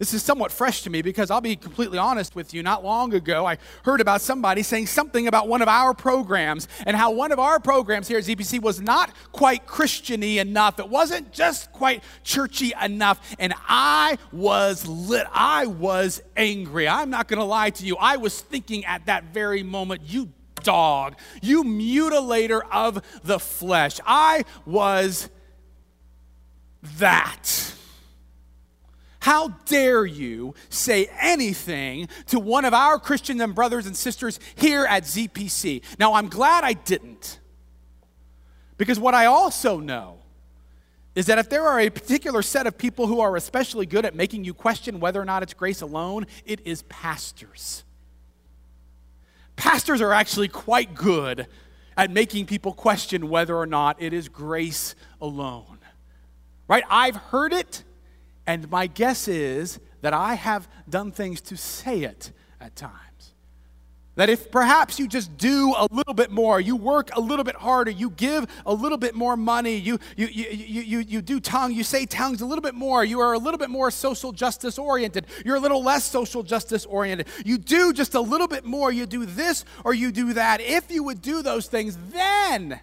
This 0.00 0.14
is 0.14 0.22
somewhat 0.22 0.50
fresh 0.50 0.80
to 0.84 0.90
me 0.90 1.02
because 1.02 1.30
I'll 1.30 1.42
be 1.42 1.56
completely 1.56 1.98
honest 1.98 2.34
with 2.34 2.54
you. 2.54 2.62
Not 2.62 2.82
long 2.82 3.12
ago, 3.12 3.44
I 3.44 3.58
heard 3.84 4.00
about 4.00 4.22
somebody 4.22 4.62
saying 4.62 4.86
something 4.86 5.26
about 5.28 5.46
one 5.46 5.60
of 5.60 5.68
our 5.68 5.92
programs 5.92 6.68
and 6.86 6.96
how 6.96 7.10
one 7.10 7.32
of 7.32 7.38
our 7.38 7.60
programs 7.60 8.08
here 8.08 8.16
at 8.16 8.24
ZPC 8.24 8.62
was 8.62 8.80
not 8.80 9.14
quite 9.32 9.66
Christiany 9.66 10.36
enough. 10.36 10.78
It 10.80 10.88
wasn't 10.88 11.32
just 11.32 11.70
quite 11.72 12.02
churchy 12.24 12.72
enough. 12.82 13.20
And 13.38 13.52
I 13.68 14.16
was 14.32 14.86
lit. 14.86 15.26
I 15.34 15.66
was 15.66 16.22
angry. 16.34 16.88
I'm 16.88 17.10
not 17.10 17.28
going 17.28 17.38
to 17.38 17.44
lie 17.44 17.68
to 17.68 17.84
you. 17.84 17.98
I 18.00 18.16
was 18.16 18.40
thinking 18.40 18.86
at 18.86 19.04
that 19.04 19.34
very 19.34 19.62
moment, 19.62 20.00
you 20.06 20.32
dog, 20.62 21.16
you 21.42 21.62
mutilator 21.62 22.62
of 22.72 23.02
the 23.22 23.38
flesh. 23.38 24.00
I 24.06 24.46
was 24.64 25.28
that. 26.96 27.74
How 29.20 29.48
dare 29.66 30.06
you 30.06 30.54
say 30.70 31.08
anything 31.20 32.08
to 32.26 32.40
one 32.40 32.64
of 32.64 32.72
our 32.72 32.98
Christian 32.98 33.40
and 33.40 33.54
brothers 33.54 33.86
and 33.86 33.96
sisters 33.96 34.40
here 34.56 34.86
at 34.86 35.04
ZPC? 35.04 35.82
Now, 35.98 36.14
I'm 36.14 36.28
glad 36.28 36.64
I 36.64 36.72
didn't. 36.72 37.38
Because 38.78 38.98
what 38.98 39.14
I 39.14 39.26
also 39.26 39.78
know 39.78 40.20
is 41.14 41.26
that 41.26 41.38
if 41.38 41.50
there 41.50 41.64
are 41.64 41.80
a 41.80 41.90
particular 41.90 42.40
set 42.40 42.66
of 42.66 42.78
people 42.78 43.06
who 43.06 43.20
are 43.20 43.36
especially 43.36 43.84
good 43.84 44.06
at 44.06 44.14
making 44.14 44.44
you 44.44 44.54
question 44.54 45.00
whether 45.00 45.20
or 45.20 45.26
not 45.26 45.42
it's 45.42 45.52
grace 45.52 45.82
alone, 45.82 46.26
it 46.46 46.66
is 46.66 46.82
pastors. 46.84 47.84
Pastors 49.56 50.00
are 50.00 50.14
actually 50.14 50.48
quite 50.48 50.94
good 50.94 51.46
at 51.94 52.10
making 52.10 52.46
people 52.46 52.72
question 52.72 53.28
whether 53.28 53.54
or 53.54 53.66
not 53.66 54.00
it 54.00 54.14
is 54.14 54.30
grace 54.30 54.94
alone. 55.20 55.78
Right? 56.66 56.84
I've 56.88 57.16
heard 57.16 57.52
it 57.52 57.84
and 58.50 58.68
my 58.68 58.88
guess 58.88 59.28
is 59.28 59.78
that 60.02 60.12
I 60.12 60.34
have 60.34 60.68
done 60.88 61.12
things 61.12 61.40
to 61.42 61.56
say 61.56 62.02
it 62.02 62.32
at 62.60 62.74
times. 62.74 62.96
That 64.16 64.28
if 64.28 64.50
perhaps 64.50 64.98
you 64.98 65.06
just 65.06 65.36
do 65.38 65.72
a 65.78 65.86
little 65.90 66.14
bit 66.14 66.32
more, 66.32 66.60
you 66.60 66.74
work 66.74 67.10
a 67.14 67.20
little 67.20 67.44
bit 67.44 67.54
harder, 67.54 67.92
you 67.92 68.10
give 68.10 68.46
a 68.66 68.74
little 68.74 68.98
bit 68.98 69.14
more 69.14 69.36
money, 69.36 69.76
you, 69.76 70.00
you, 70.16 70.26
you, 70.26 70.46
you, 70.50 70.82
you, 70.82 70.98
you 70.98 71.22
do 71.22 71.38
tongue, 71.38 71.72
you 71.72 71.84
say 71.84 72.06
tongues 72.06 72.40
a 72.40 72.46
little 72.46 72.60
bit 72.60 72.74
more, 72.74 73.04
you 73.04 73.20
are 73.20 73.34
a 73.34 73.38
little 73.38 73.56
bit 73.56 73.70
more 73.70 73.88
social 73.90 74.32
justice 74.32 74.78
oriented, 74.78 75.26
you're 75.44 75.56
a 75.56 75.60
little 75.60 75.82
less 75.82 76.04
social 76.04 76.42
justice 76.42 76.84
oriented, 76.86 77.28
you 77.44 77.56
do 77.56 77.92
just 77.92 78.14
a 78.14 78.20
little 78.20 78.48
bit 78.48 78.64
more, 78.64 78.90
you 78.90 79.06
do 79.06 79.24
this 79.24 79.64
or 79.84 79.94
you 79.94 80.10
do 80.10 80.32
that. 80.32 80.60
If 80.60 80.90
you 80.90 81.04
would 81.04 81.22
do 81.22 81.40
those 81.40 81.68
things, 81.68 81.96
then, 82.12 82.80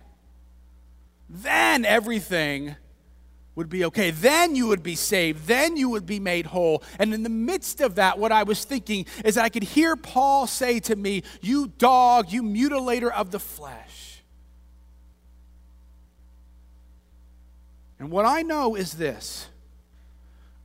then 1.29 1.83
everything 1.83 2.77
would 3.57 3.69
be 3.69 3.83
okay. 3.85 4.11
Then 4.11 4.55
you 4.55 4.67
would 4.67 4.83
be 4.83 4.93
saved. 4.93 5.47
Then 5.47 5.77
you 5.77 5.89
would 5.89 6.05
be 6.05 6.19
made 6.19 6.45
whole. 6.45 6.83
And 6.99 7.11
in 7.11 7.23
the 7.23 7.29
midst 7.29 7.81
of 7.81 7.95
that, 7.95 8.19
what 8.19 8.31
I 8.31 8.43
was 8.43 8.63
thinking 8.63 9.07
is 9.25 9.35
I 9.35 9.49
could 9.49 9.63
hear 9.63 9.95
Paul 9.95 10.45
say 10.45 10.79
to 10.81 10.95
me, 10.95 11.23
You 11.41 11.67
dog, 11.79 12.31
you 12.31 12.43
mutilator 12.43 13.11
of 13.11 13.31
the 13.31 13.39
flesh. 13.39 14.21
And 17.97 18.11
what 18.11 18.25
I 18.25 18.43
know 18.43 18.75
is 18.75 18.93
this 18.93 19.47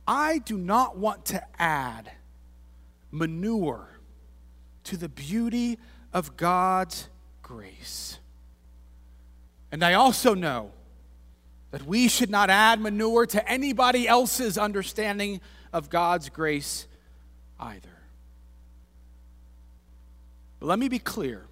I 0.07 0.37
do 0.37 0.55
not 0.55 0.95
want 0.95 1.25
to 1.25 1.43
add 1.59 2.11
manure 3.09 3.89
to 4.83 4.97
the 4.97 5.09
beauty 5.09 5.79
of 6.13 6.37
God's 6.37 7.09
grace. 7.41 8.19
And 9.71 9.83
I 9.83 9.95
also 9.95 10.35
know 10.35 10.73
that 11.73 11.87
we 11.87 12.07
should 12.07 12.29
not 12.29 12.51
add 12.51 12.79
manure 12.79 13.25
to 13.25 13.51
anybody 13.51 14.07
else's 14.07 14.59
understanding 14.59 15.41
of 15.73 15.89
God's 15.89 16.29
grace 16.29 16.85
either. 17.59 17.89
But 20.59 20.67
let 20.67 20.77
me 20.77 20.87
be 20.87 20.99
clear. 20.99 21.47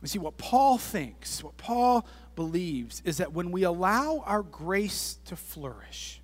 You 0.00 0.08
see, 0.08 0.18
what 0.18 0.38
Paul 0.38 0.78
thinks, 0.78 1.44
what 1.44 1.58
Paul 1.58 2.06
believes, 2.36 3.02
is 3.04 3.18
that 3.18 3.34
when 3.34 3.50
we 3.50 3.64
allow 3.64 4.22
our 4.24 4.42
grace 4.42 5.18
to 5.26 5.36
flourish, 5.36 6.22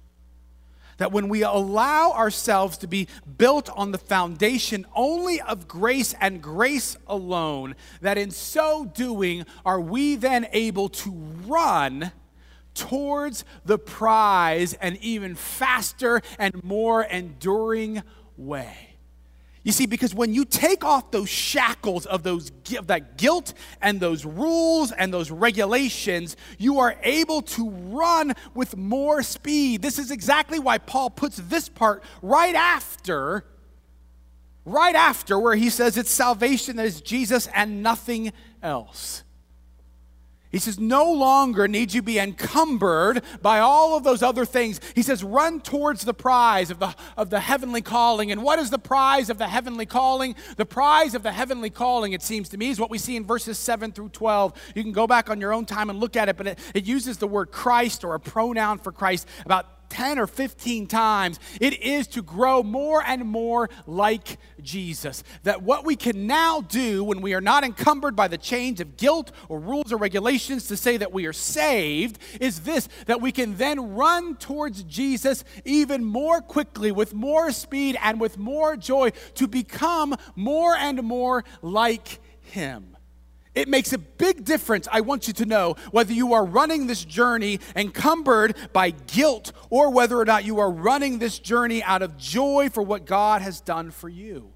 that 1.00 1.12
when 1.12 1.30
we 1.30 1.42
allow 1.42 2.12
ourselves 2.12 2.76
to 2.76 2.86
be 2.86 3.08
built 3.38 3.70
on 3.70 3.90
the 3.90 3.96
foundation 3.96 4.86
only 4.94 5.40
of 5.40 5.66
grace 5.66 6.14
and 6.20 6.42
grace 6.42 6.94
alone, 7.06 7.74
that 8.02 8.18
in 8.18 8.30
so 8.30 8.84
doing 8.84 9.46
are 9.64 9.80
we 9.80 10.14
then 10.14 10.46
able 10.52 10.90
to 10.90 11.10
run 11.46 12.12
towards 12.74 13.46
the 13.64 13.78
prize 13.78 14.74
an 14.74 14.98
even 15.00 15.34
faster 15.34 16.20
and 16.38 16.62
more 16.62 17.02
enduring 17.02 18.02
way. 18.36 18.89
You 19.62 19.73
see, 19.73 19.85
because 19.85 20.14
when 20.14 20.33
you 20.33 20.46
take 20.46 20.85
off 20.85 21.11
those 21.11 21.29
shackles 21.29 22.07
of 22.07 22.23
those 22.23 22.51
of 22.79 22.87
that 22.87 23.18
guilt 23.18 23.53
and 23.83 24.01
those 24.01 24.25
rules 24.25 24.90
and 24.90 25.12
those 25.12 25.31
regulations, 25.31 26.37
you 26.59 26.79
are 26.79 26.96
able 27.03 27.42
to 27.42 27.68
run 27.68 28.33
with 28.55 28.77
more 28.77 29.23
speed. 29.23 29.83
This 29.83 29.99
is 29.99 30.11
exactly 30.11 30.59
why 30.59 30.79
Paul 30.79 31.11
puts 31.11 31.37
this 31.37 31.68
part 31.68 32.03
right 32.23 32.55
after, 32.55 33.44
right 34.64 34.94
after 34.94 35.38
where 35.38 35.57
he 35.57 35.68
says 35.68 35.99
it's 35.99 36.11
salvation 36.11 36.77
that 36.77 36.87
is 36.87 37.03
Jesus 37.03 37.46
and 37.55 37.83
nothing 37.83 38.33
else. 38.62 39.25
He 40.50 40.58
says, 40.58 40.80
no 40.80 41.12
longer 41.12 41.68
need 41.68 41.94
you 41.94 42.02
be 42.02 42.18
encumbered 42.18 43.22
by 43.40 43.60
all 43.60 43.96
of 43.96 44.02
those 44.02 44.20
other 44.22 44.44
things. 44.44 44.80
He 44.96 45.02
says, 45.02 45.22
run 45.22 45.60
towards 45.60 46.04
the 46.04 46.14
prize 46.14 46.70
of 46.72 46.80
the, 46.80 46.94
of 47.16 47.30
the 47.30 47.38
heavenly 47.38 47.82
calling. 47.82 48.32
And 48.32 48.42
what 48.42 48.58
is 48.58 48.70
the 48.70 48.78
prize 48.78 49.30
of 49.30 49.38
the 49.38 49.46
heavenly 49.46 49.86
calling? 49.86 50.34
The 50.56 50.66
prize 50.66 51.14
of 51.14 51.22
the 51.22 51.30
heavenly 51.30 51.70
calling, 51.70 52.12
it 52.14 52.22
seems 52.22 52.48
to 52.48 52.58
me, 52.58 52.70
is 52.70 52.80
what 52.80 52.90
we 52.90 52.98
see 52.98 53.14
in 53.14 53.24
verses 53.24 53.58
7 53.58 53.92
through 53.92 54.08
12. 54.08 54.72
You 54.74 54.82
can 54.82 54.92
go 54.92 55.06
back 55.06 55.30
on 55.30 55.40
your 55.40 55.52
own 55.52 55.66
time 55.66 55.88
and 55.88 56.00
look 56.00 56.16
at 56.16 56.28
it, 56.28 56.36
but 56.36 56.48
it, 56.48 56.58
it 56.74 56.84
uses 56.84 57.18
the 57.18 57.28
word 57.28 57.52
Christ 57.52 58.02
or 58.02 58.14
a 58.14 58.20
pronoun 58.20 58.78
for 58.78 58.90
Christ 58.90 59.28
about 59.44 59.80
10 59.90 60.18
or 60.18 60.26
15 60.26 60.87
times. 60.87 61.38
It 61.61 61.81
is 61.83 62.07
to 62.09 62.22
grow 62.22 62.62
more 62.62 63.03
and 63.05 63.26
more 63.26 63.68
like 63.87 64.38
Jesus. 64.62 65.22
That 65.42 65.62
what 65.62 65.85
we 65.85 65.96
can 65.96 66.26
now 66.26 66.62
do 66.62 67.05
when 67.05 67.20
we 67.20 67.35
are 67.35 67.40
not 67.40 67.64
encumbered 67.64 68.16
by 68.16 68.29
the 68.29 68.38
chains 68.38 68.81
of 68.81 68.96
guilt 68.96 69.33
or 69.48 69.61
rules 69.61 69.92
or 69.92 69.96
regulations 69.98 70.68
to 70.68 70.76
say 70.76 70.96
that 70.96 71.12
we 71.12 71.26
are 71.26 71.33
saved 71.33 72.18
is 72.40 72.61
this 72.61 72.88
that 73.07 73.20
we 73.20 73.33
can 73.33 73.57
then 73.57 73.94
run 73.94 74.37
towards 74.37 74.83
Jesus 74.85 75.44
even 75.64 76.05
more 76.05 76.40
quickly, 76.40 76.92
with 76.92 77.12
more 77.12 77.50
speed, 77.50 77.98
and 78.03 78.20
with 78.20 78.38
more 78.38 78.76
joy 78.76 79.11
to 79.35 79.46
become 79.46 80.14
more 80.37 80.74
and 80.74 81.03
more 81.03 81.44
like 81.62 82.20
Him. 82.40 82.96
It 83.54 83.68
makes 83.68 83.92
a 83.92 83.98
big 83.98 84.44
difference, 84.44 84.86
I 84.92 85.00
want 85.00 85.26
you 85.26 85.34
to 85.34 85.44
know, 85.44 85.74
whether 85.90 86.12
you 86.12 86.34
are 86.34 86.44
running 86.44 86.86
this 86.86 87.04
journey 87.04 87.58
encumbered 87.74 88.56
by 88.72 88.90
guilt 88.90 89.52
or 89.70 89.90
whether 89.90 90.18
or 90.18 90.24
not 90.24 90.44
you 90.44 90.60
are 90.60 90.70
running 90.70 91.18
this 91.18 91.38
journey 91.38 91.82
out 91.82 92.00
of 92.02 92.16
joy 92.16 92.68
for 92.72 92.82
what 92.82 93.06
God 93.06 93.42
has 93.42 93.60
done 93.60 93.90
for 93.90 94.08
you. 94.08 94.52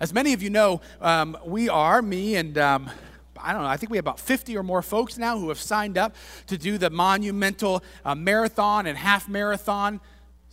As 0.00 0.14
many 0.14 0.32
of 0.32 0.42
you 0.42 0.50
know, 0.50 0.80
um, 1.02 1.36
we 1.44 1.68
are, 1.68 2.00
me 2.00 2.36
and 2.36 2.56
um, 2.56 2.90
I 3.38 3.52
don't 3.52 3.62
know, 3.62 3.68
I 3.68 3.76
think 3.76 3.90
we 3.90 3.98
have 3.98 4.04
about 4.04 4.18
50 4.18 4.56
or 4.56 4.62
more 4.62 4.80
folks 4.80 5.18
now 5.18 5.38
who 5.38 5.50
have 5.50 5.60
signed 5.60 5.98
up 5.98 6.16
to 6.46 6.56
do 6.56 6.78
the 6.78 6.88
monumental 6.88 7.84
uh, 8.04 8.14
marathon 8.14 8.86
and 8.86 8.96
half 8.96 9.28
marathon 9.28 10.00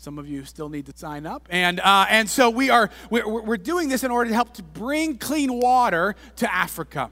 some 0.01 0.17
of 0.17 0.27
you 0.27 0.43
still 0.45 0.67
need 0.67 0.87
to 0.87 0.93
sign 0.97 1.27
up. 1.27 1.47
And, 1.51 1.79
uh, 1.79 2.07
and 2.09 2.27
so 2.27 2.49
we 2.49 2.71
are, 2.71 2.89
we're, 3.11 3.27
we're 3.27 3.55
doing 3.55 3.87
this 3.87 4.03
in 4.03 4.09
order 4.09 4.31
to 4.31 4.33
help 4.33 4.55
to 4.55 4.63
bring 4.63 5.19
clean 5.19 5.53
water 5.59 6.15
to 6.37 6.51
Africa. 6.51 7.11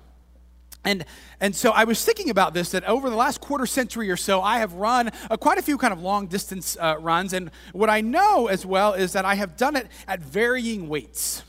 And, 0.84 1.06
and 1.40 1.56
so 1.56 1.70
I 1.70 1.84
was 1.84 2.04
thinking 2.04 2.32
about 2.32 2.56
this 2.56 2.72
that 2.72 2.84
over 2.86 3.12
the 3.12 3.16
last 3.16 3.42
quarter 3.42 3.68
century 3.68 4.10
or 4.10 4.18
so, 4.18 4.42
I 4.42 4.58
have 4.58 4.74
run 4.74 5.12
uh, 5.30 5.38
quite 5.38 5.60
a 5.60 5.62
few 5.62 5.78
kind 5.78 5.94
of 5.94 6.02
long 6.02 6.26
distance 6.26 6.78
uh, 6.80 6.96
runs. 7.00 7.34
And 7.34 7.52
what 7.74 7.92
I 7.92 8.02
know 8.02 8.48
as 8.48 8.66
well 8.66 8.94
is 8.94 9.14
that 9.14 9.24
I 9.24 9.36
have 9.36 9.56
done 9.56 9.76
it 9.76 9.88
at 10.08 10.20
varying 10.20 10.90
weights 10.90 11.44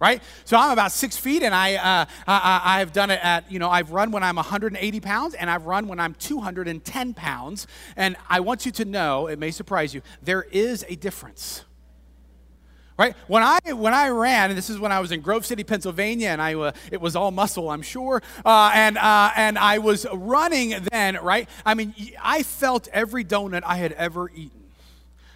right? 0.00 0.22
So 0.44 0.56
I'm 0.56 0.70
about 0.70 0.92
six 0.92 1.16
feet, 1.16 1.42
and 1.42 1.54
I, 1.54 1.74
uh, 1.74 2.04
I, 2.26 2.78
have 2.78 2.92
done 2.92 3.10
it 3.10 3.20
at, 3.22 3.50
you 3.50 3.58
know, 3.58 3.68
I've 3.68 3.90
run 3.90 4.10
when 4.10 4.22
I'm 4.22 4.36
180 4.36 5.00
pounds, 5.00 5.34
and 5.34 5.50
I've 5.50 5.66
run 5.66 5.88
when 5.88 5.98
I'm 5.98 6.14
210 6.14 7.14
pounds. 7.14 7.66
And 7.96 8.16
I 8.28 8.40
want 8.40 8.66
you 8.66 8.72
to 8.72 8.84
know, 8.84 9.26
it 9.26 9.38
may 9.38 9.50
surprise 9.50 9.94
you, 9.94 10.02
there 10.22 10.42
is 10.42 10.84
a 10.88 10.94
difference. 10.94 11.64
Right? 12.96 13.14
When 13.28 13.44
I, 13.44 13.58
when 13.74 13.94
I 13.94 14.08
ran, 14.08 14.50
and 14.50 14.58
this 14.58 14.68
is 14.68 14.80
when 14.80 14.90
I 14.90 14.98
was 14.98 15.12
in 15.12 15.20
Grove 15.20 15.46
City, 15.46 15.62
Pennsylvania, 15.62 16.30
and 16.30 16.42
I, 16.42 16.54
uh, 16.54 16.72
it 16.90 17.00
was 17.00 17.14
all 17.14 17.30
muscle, 17.30 17.70
I'm 17.70 17.82
sure, 17.82 18.22
uh, 18.44 18.72
and, 18.74 18.98
uh, 18.98 19.30
and 19.36 19.56
I 19.56 19.78
was 19.78 20.04
running 20.12 20.74
then, 20.90 21.16
right? 21.22 21.48
I 21.64 21.74
mean, 21.74 21.94
I 22.20 22.42
felt 22.42 22.88
every 22.92 23.24
donut 23.24 23.62
I 23.64 23.76
had 23.76 23.92
ever 23.92 24.30
eaten. 24.30 24.57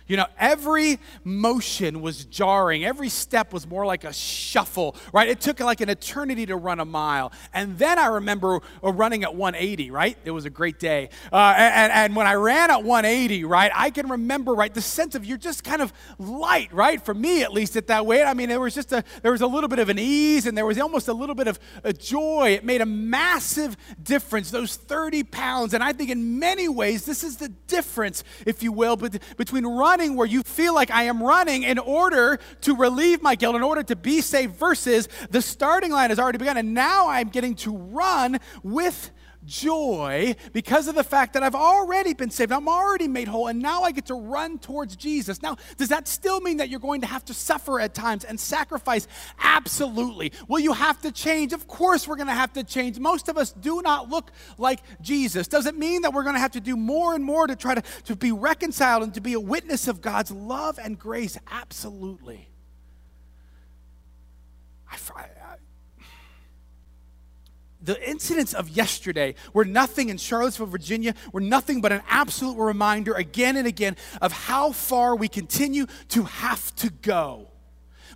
You 0.06 0.16
know, 0.16 0.26
every 0.38 0.98
motion 1.24 2.02
was 2.02 2.24
jarring. 2.24 2.84
Every 2.84 3.08
step 3.08 3.52
was 3.52 3.66
more 3.66 3.86
like 3.86 4.04
a 4.04 4.12
shuffle, 4.12 4.96
right? 5.12 5.28
It 5.28 5.40
took 5.40 5.60
like 5.60 5.80
an 5.80 5.88
eternity 5.88 6.46
to 6.46 6.56
run 6.56 6.80
a 6.80 6.84
mile. 6.84 7.32
And 7.54 7.78
then 7.78 7.98
I 7.98 8.06
remember 8.06 8.60
uh, 8.82 8.92
running 8.92 9.22
at 9.22 9.34
180, 9.34 9.90
right? 9.90 10.16
It 10.24 10.32
was 10.32 10.44
a 10.44 10.50
great 10.50 10.78
day. 10.78 11.10
Uh, 11.32 11.54
and, 11.56 11.92
and 11.92 12.16
when 12.16 12.26
I 12.26 12.34
ran 12.34 12.70
at 12.70 12.82
180, 12.82 13.44
right, 13.44 13.70
I 13.74 13.90
can 13.90 14.08
remember, 14.08 14.54
right, 14.54 14.72
the 14.72 14.82
sense 14.82 15.14
of 15.14 15.24
you're 15.24 15.38
just 15.38 15.64
kind 15.64 15.80
of 15.80 15.92
light, 16.18 16.72
right? 16.72 17.02
For 17.02 17.14
me, 17.14 17.42
at 17.42 17.52
least, 17.52 17.76
at 17.76 17.86
that 17.86 18.04
weight. 18.04 18.24
I 18.24 18.34
mean, 18.34 18.48
there 18.48 18.60
was 18.60 18.74
just 18.74 18.92
a, 18.92 19.04
there 19.22 19.32
was 19.32 19.40
a 19.40 19.46
little 19.46 19.68
bit 19.68 19.78
of 19.78 19.88
an 19.88 19.98
ease 19.98 20.46
and 20.46 20.56
there 20.56 20.66
was 20.66 20.78
almost 20.78 21.08
a 21.08 21.14
little 21.14 21.34
bit 21.34 21.46
of 21.46 21.58
a 21.84 21.92
joy. 21.92 22.50
It 22.56 22.64
made 22.64 22.80
a 22.80 22.86
massive 22.86 23.76
difference, 24.02 24.50
those 24.50 24.76
30 24.76 25.22
pounds. 25.24 25.74
And 25.74 25.82
I 25.82 25.92
think 25.92 26.10
in 26.10 26.38
many 26.38 26.68
ways, 26.68 27.04
this 27.04 27.22
is 27.22 27.36
the 27.36 27.48
difference, 27.48 28.24
if 28.46 28.62
you 28.62 28.72
will, 28.72 28.96
between 28.96 29.64
running 29.64 29.91
running 29.92 30.16
where 30.16 30.26
you 30.26 30.42
feel 30.42 30.74
like 30.74 30.90
I 30.90 31.02
am 31.02 31.22
running 31.22 31.64
in 31.64 31.78
order 31.78 32.38
to 32.62 32.74
relieve 32.74 33.20
my 33.20 33.34
guilt, 33.34 33.56
in 33.56 33.62
order 33.62 33.82
to 33.82 33.94
be 33.94 34.22
saved, 34.22 34.56
versus 34.56 35.06
the 35.30 35.42
starting 35.42 35.92
line 35.92 36.08
has 36.08 36.18
already 36.18 36.38
begun. 36.38 36.56
And 36.56 36.72
now 36.72 37.08
I'm 37.08 37.28
getting 37.28 37.54
to 37.56 37.76
run 37.76 38.38
with 38.62 39.10
joy 39.44 40.34
because 40.52 40.88
of 40.88 40.94
the 40.94 41.04
fact 41.04 41.34
that 41.34 41.42
I've 41.42 41.54
already 41.54 42.14
been 42.14 42.30
saved. 42.30 42.52
I'm 42.52 42.68
already 42.68 43.08
made 43.08 43.28
whole, 43.28 43.48
and 43.48 43.60
now 43.60 43.82
I 43.82 43.92
get 43.92 44.06
to 44.06 44.14
run 44.14 44.58
towards 44.58 44.96
Jesus. 44.96 45.42
Now, 45.42 45.56
does 45.76 45.88
that 45.88 46.08
still 46.08 46.40
mean 46.40 46.58
that 46.58 46.68
you're 46.68 46.80
going 46.80 47.00
to 47.00 47.06
have 47.06 47.24
to 47.26 47.34
suffer 47.34 47.80
at 47.80 47.94
times 47.94 48.24
and 48.24 48.38
sacrifice? 48.38 49.06
Absolutely. 49.40 50.32
Will 50.48 50.60
you 50.60 50.72
have 50.72 51.00
to 51.02 51.12
change? 51.12 51.52
Of 51.52 51.66
course, 51.66 52.06
we're 52.06 52.16
going 52.16 52.28
to 52.28 52.34
have 52.34 52.52
to 52.54 52.64
change. 52.64 52.98
Most 52.98 53.28
of 53.28 53.36
us 53.36 53.52
do 53.52 53.82
not 53.82 54.08
look 54.08 54.30
like 54.58 54.80
Jesus. 55.00 55.48
Does 55.48 55.66
it 55.66 55.76
mean 55.76 56.02
that 56.02 56.12
we're 56.12 56.24
going 56.24 56.36
to 56.36 56.40
have 56.40 56.52
to 56.52 56.60
do 56.60 56.76
more 56.76 57.14
and 57.14 57.24
more 57.24 57.46
to 57.46 57.56
try 57.56 57.74
to, 57.74 57.82
to 58.04 58.16
be 58.16 58.32
reconciled 58.32 59.02
and 59.02 59.14
to 59.14 59.20
be 59.20 59.32
a 59.32 59.40
witness 59.40 59.88
of 59.88 60.00
God's 60.00 60.30
love 60.30 60.78
and 60.78 60.98
grace? 60.98 61.38
Absolutely. 61.50 62.48
I, 64.90 64.96
the 67.82 68.08
incidents 68.08 68.54
of 68.54 68.68
yesterday 68.68 69.34
were 69.52 69.64
nothing 69.64 70.08
in 70.08 70.16
Charlottesville, 70.16 70.66
Virginia, 70.66 71.14
were 71.32 71.40
nothing 71.40 71.80
but 71.80 71.92
an 71.92 72.02
absolute 72.08 72.56
reminder 72.56 73.12
again 73.14 73.56
and 73.56 73.66
again 73.66 73.96
of 74.20 74.32
how 74.32 74.72
far 74.72 75.16
we 75.16 75.28
continue 75.28 75.86
to 76.08 76.24
have 76.24 76.74
to 76.76 76.90
go 76.90 77.51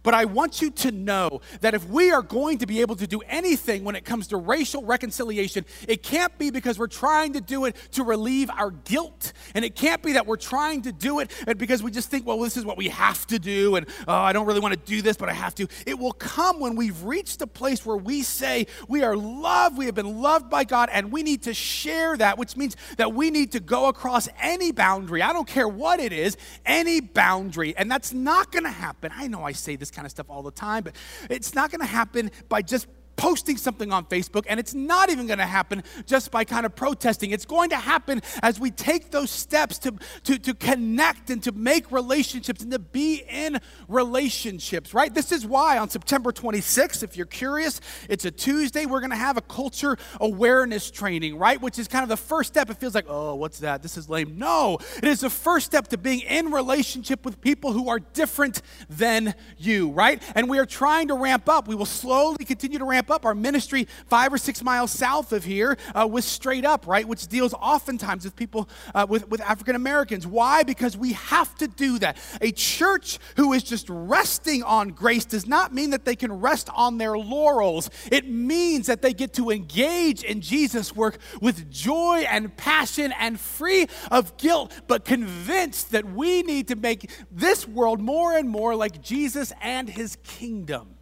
but 0.02 0.14
I 0.14 0.24
want 0.24 0.62
you 0.62 0.70
to 0.70 0.92
know 0.92 1.40
that 1.60 1.74
if 1.74 1.88
we 1.88 2.10
are 2.10 2.22
going 2.22 2.58
to 2.58 2.66
be 2.66 2.80
able 2.80 2.96
to 2.96 3.06
do 3.06 3.20
anything 3.26 3.84
when 3.84 3.96
it 3.96 4.04
comes 4.04 4.28
to 4.28 4.36
racial 4.36 4.84
reconciliation, 4.84 5.64
it 5.88 6.02
can't 6.02 6.36
be 6.38 6.50
because 6.50 6.78
we're 6.78 6.86
trying 6.86 7.32
to 7.34 7.40
do 7.40 7.64
it 7.64 7.76
to 7.92 8.04
relieve 8.04 8.50
our 8.50 8.70
guilt. 8.70 9.32
And 9.54 9.64
it 9.64 9.74
can't 9.74 10.02
be 10.02 10.12
that 10.12 10.26
we're 10.26 10.36
trying 10.36 10.82
to 10.82 10.92
do 10.92 11.20
it 11.20 11.30
uh, 11.46 11.54
because 11.54 11.82
we 11.82 11.90
just 11.90 12.10
think, 12.10 12.26
well, 12.26 12.38
this 12.40 12.56
is 12.56 12.64
what 12.64 12.76
we 12.76 12.88
have 12.88 13.26
to 13.28 13.38
do. 13.38 13.76
And 13.76 13.86
oh, 14.06 14.14
I 14.14 14.32
don't 14.32 14.46
really 14.46 14.60
want 14.60 14.74
to 14.74 14.80
do 14.80 15.02
this, 15.02 15.16
but 15.16 15.28
I 15.28 15.32
have 15.32 15.54
to. 15.56 15.68
It 15.86 15.98
will 15.98 16.12
come 16.12 16.60
when 16.60 16.76
we've 16.76 17.02
reached 17.02 17.42
a 17.42 17.46
place 17.46 17.84
where 17.84 17.96
we 17.96 18.22
say 18.22 18.66
we 18.88 19.02
are 19.02 19.16
loved, 19.16 19.78
we 19.78 19.86
have 19.86 19.94
been 19.94 20.20
loved 20.20 20.50
by 20.50 20.64
God, 20.64 20.88
and 20.92 21.12
we 21.12 21.22
need 21.22 21.42
to 21.44 21.54
share 21.54 22.16
that, 22.16 22.38
which 22.38 22.56
means 22.56 22.76
that 22.96 23.12
we 23.12 23.30
need 23.30 23.52
to 23.52 23.60
go 23.60 23.88
across 23.88 24.28
any 24.40 24.72
boundary. 24.72 25.22
I 25.22 25.32
don't 25.32 25.48
care 25.48 25.68
what 25.68 26.00
it 26.00 26.12
is, 26.12 26.36
any 26.64 27.00
boundary. 27.00 27.76
And 27.76 27.90
that's 27.90 28.12
not 28.12 28.52
going 28.52 28.64
to 28.64 28.70
happen. 28.70 29.12
I 29.14 29.26
know 29.26 29.42
I 29.42 29.52
say 29.52 29.76
this 29.76 29.90
kind 29.96 30.06
of 30.06 30.12
stuff 30.12 30.26
all 30.28 30.42
the 30.42 30.50
time, 30.52 30.84
but 30.84 30.94
it's 31.28 31.54
not 31.54 31.70
going 31.70 31.80
to 31.80 31.86
happen 31.86 32.30
by 32.48 32.62
just 32.62 32.86
posting 33.16 33.56
something 33.56 33.92
on 33.92 34.04
Facebook, 34.04 34.44
and 34.48 34.60
it's 34.60 34.74
not 34.74 35.10
even 35.10 35.26
going 35.26 35.38
to 35.38 35.46
happen 35.46 35.82
just 36.06 36.30
by 36.30 36.44
kind 36.44 36.66
of 36.66 36.74
protesting. 36.76 37.30
It's 37.30 37.46
going 37.46 37.70
to 37.70 37.76
happen 37.76 38.22
as 38.42 38.60
we 38.60 38.70
take 38.70 39.10
those 39.10 39.30
steps 39.30 39.78
to, 39.80 39.94
to, 40.24 40.38
to 40.38 40.54
connect 40.54 41.30
and 41.30 41.42
to 41.42 41.52
make 41.52 41.90
relationships 41.90 42.62
and 42.62 42.70
to 42.72 42.78
be 42.78 43.24
in 43.28 43.58
relationships, 43.88 44.94
right? 44.94 45.12
This 45.12 45.32
is 45.32 45.46
why 45.46 45.78
on 45.78 45.88
September 45.88 46.32
26th, 46.32 47.02
if 47.02 47.16
you're 47.16 47.26
curious, 47.26 47.80
it's 48.08 48.24
a 48.24 48.30
Tuesday, 48.30 48.86
we're 48.86 49.00
going 49.00 49.10
to 49.10 49.16
have 49.16 49.36
a 49.36 49.42
culture 49.42 49.96
awareness 50.20 50.90
training, 50.90 51.38
right? 51.38 51.60
Which 51.60 51.78
is 51.78 51.88
kind 51.88 52.02
of 52.02 52.08
the 52.08 52.16
first 52.16 52.48
step. 52.48 52.70
It 52.70 52.78
feels 52.78 52.94
like, 52.94 53.06
oh, 53.08 53.34
what's 53.34 53.60
that? 53.60 53.82
This 53.82 53.96
is 53.96 54.08
lame. 54.08 54.38
No, 54.38 54.78
it 54.98 55.04
is 55.04 55.20
the 55.20 55.30
first 55.30 55.66
step 55.66 55.88
to 55.88 55.98
being 55.98 56.20
in 56.20 56.50
relationship 56.52 57.24
with 57.24 57.40
people 57.40 57.72
who 57.72 57.88
are 57.88 57.98
different 57.98 58.62
than 58.88 59.34
you, 59.56 59.90
right? 59.90 60.22
And 60.34 60.48
we 60.48 60.58
are 60.58 60.66
trying 60.66 61.08
to 61.08 61.14
ramp 61.14 61.48
up. 61.48 61.68
We 61.68 61.74
will 61.74 61.86
slowly 61.86 62.44
continue 62.44 62.78
to 62.78 62.84
ramp 62.84 63.05
ramp 63.06 63.10
up 63.10 63.24
our 63.24 63.34
ministry 63.34 63.86
five 64.06 64.32
or 64.32 64.38
six 64.38 64.62
miles 64.62 64.90
south 64.90 65.32
of 65.32 65.44
here 65.44 65.76
uh, 65.94 66.06
with 66.10 66.24
Straight 66.24 66.64
Up, 66.64 66.86
right, 66.86 67.06
which 67.06 67.26
deals 67.28 67.54
oftentimes 67.54 68.24
with 68.24 68.34
people, 68.34 68.68
uh, 68.94 69.06
with, 69.08 69.28
with 69.28 69.40
African 69.42 69.76
Americans. 69.76 70.26
Why? 70.26 70.64
Because 70.64 70.96
we 70.96 71.12
have 71.12 71.54
to 71.56 71.68
do 71.68 71.98
that. 72.00 72.16
A 72.40 72.50
church 72.50 73.18
who 73.36 73.52
is 73.52 73.62
just 73.62 73.86
resting 73.88 74.62
on 74.62 74.88
grace 74.88 75.24
does 75.24 75.46
not 75.46 75.72
mean 75.72 75.90
that 75.90 76.04
they 76.04 76.16
can 76.16 76.32
rest 76.32 76.68
on 76.74 76.98
their 76.98 77.16
laurels. 77.16 77.90
It 78.10 78.28
means 78.28 78.86
that 78.86 79.02
they 79.02 79.12
get 79.12 79.34
to 79.34 79.50
engage 79.50 80.24
in 80.24 80.40
Jesus' 80.40 80.94
work 80.94 81.18
with 81.40 81.70
joy 81.70 82.24
and 82.28 82.56
passion 82.56 83.12
and 83.18 83.38
free 83.38 83.86
of 84.10 84.36
guilt, 84.36 84.72
but 84.88 85.04
convinced 85.04 85.92
that 85.92 86.04
we 86.04 86.42
need 86.42 86.68
to 86.68 86.76
make 86.76 87.10
this 87.30 87.68
world 87.68 88.00
more 88.00 88.36
and 88.36 88.48
more 88.48 88.74
like 88.74 89.00
Jesus 89.00 89.52
and 89.62 89.88
his 89.88 90.16
kingdom. 90.24 90.95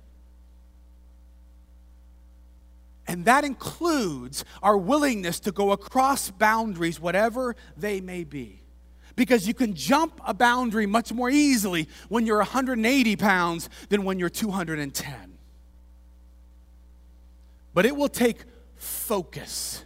And 3.06 3.24
that 3.26 3.44
includes 3.44 4.44
our 4.62 4.76
willingness 4.78 5.40
to 5.40 5.52
go 5.52 5.72
across 5.72 6.30
boundaries, 6.30 6.98
whatever 6.98 7.54
they 7.76 8.00
may 8.00 8.24
be. 8.24 8.62
Because 9.16 9.46
you 9.46 9.54
can 9.54 9.74
jump 9.74 10.20
a 10.26 10.34
boundary 10.34 10.86
much 10.86 11.12
more 11.12 11.30
easily 11.30 11.88
when 12.08 12.26
you're 12.26 12.38
180 12.38 13.16
pounds 13.16 13.68
than 13.88 14.04
when 14.04 14.18
you're 14.18 14.30
210. 14.30 15.38
But 17.74 17.86
it 17.86 17.94
will 17.94 18.08
take 18.08 18.38
focus. 18.76 19.84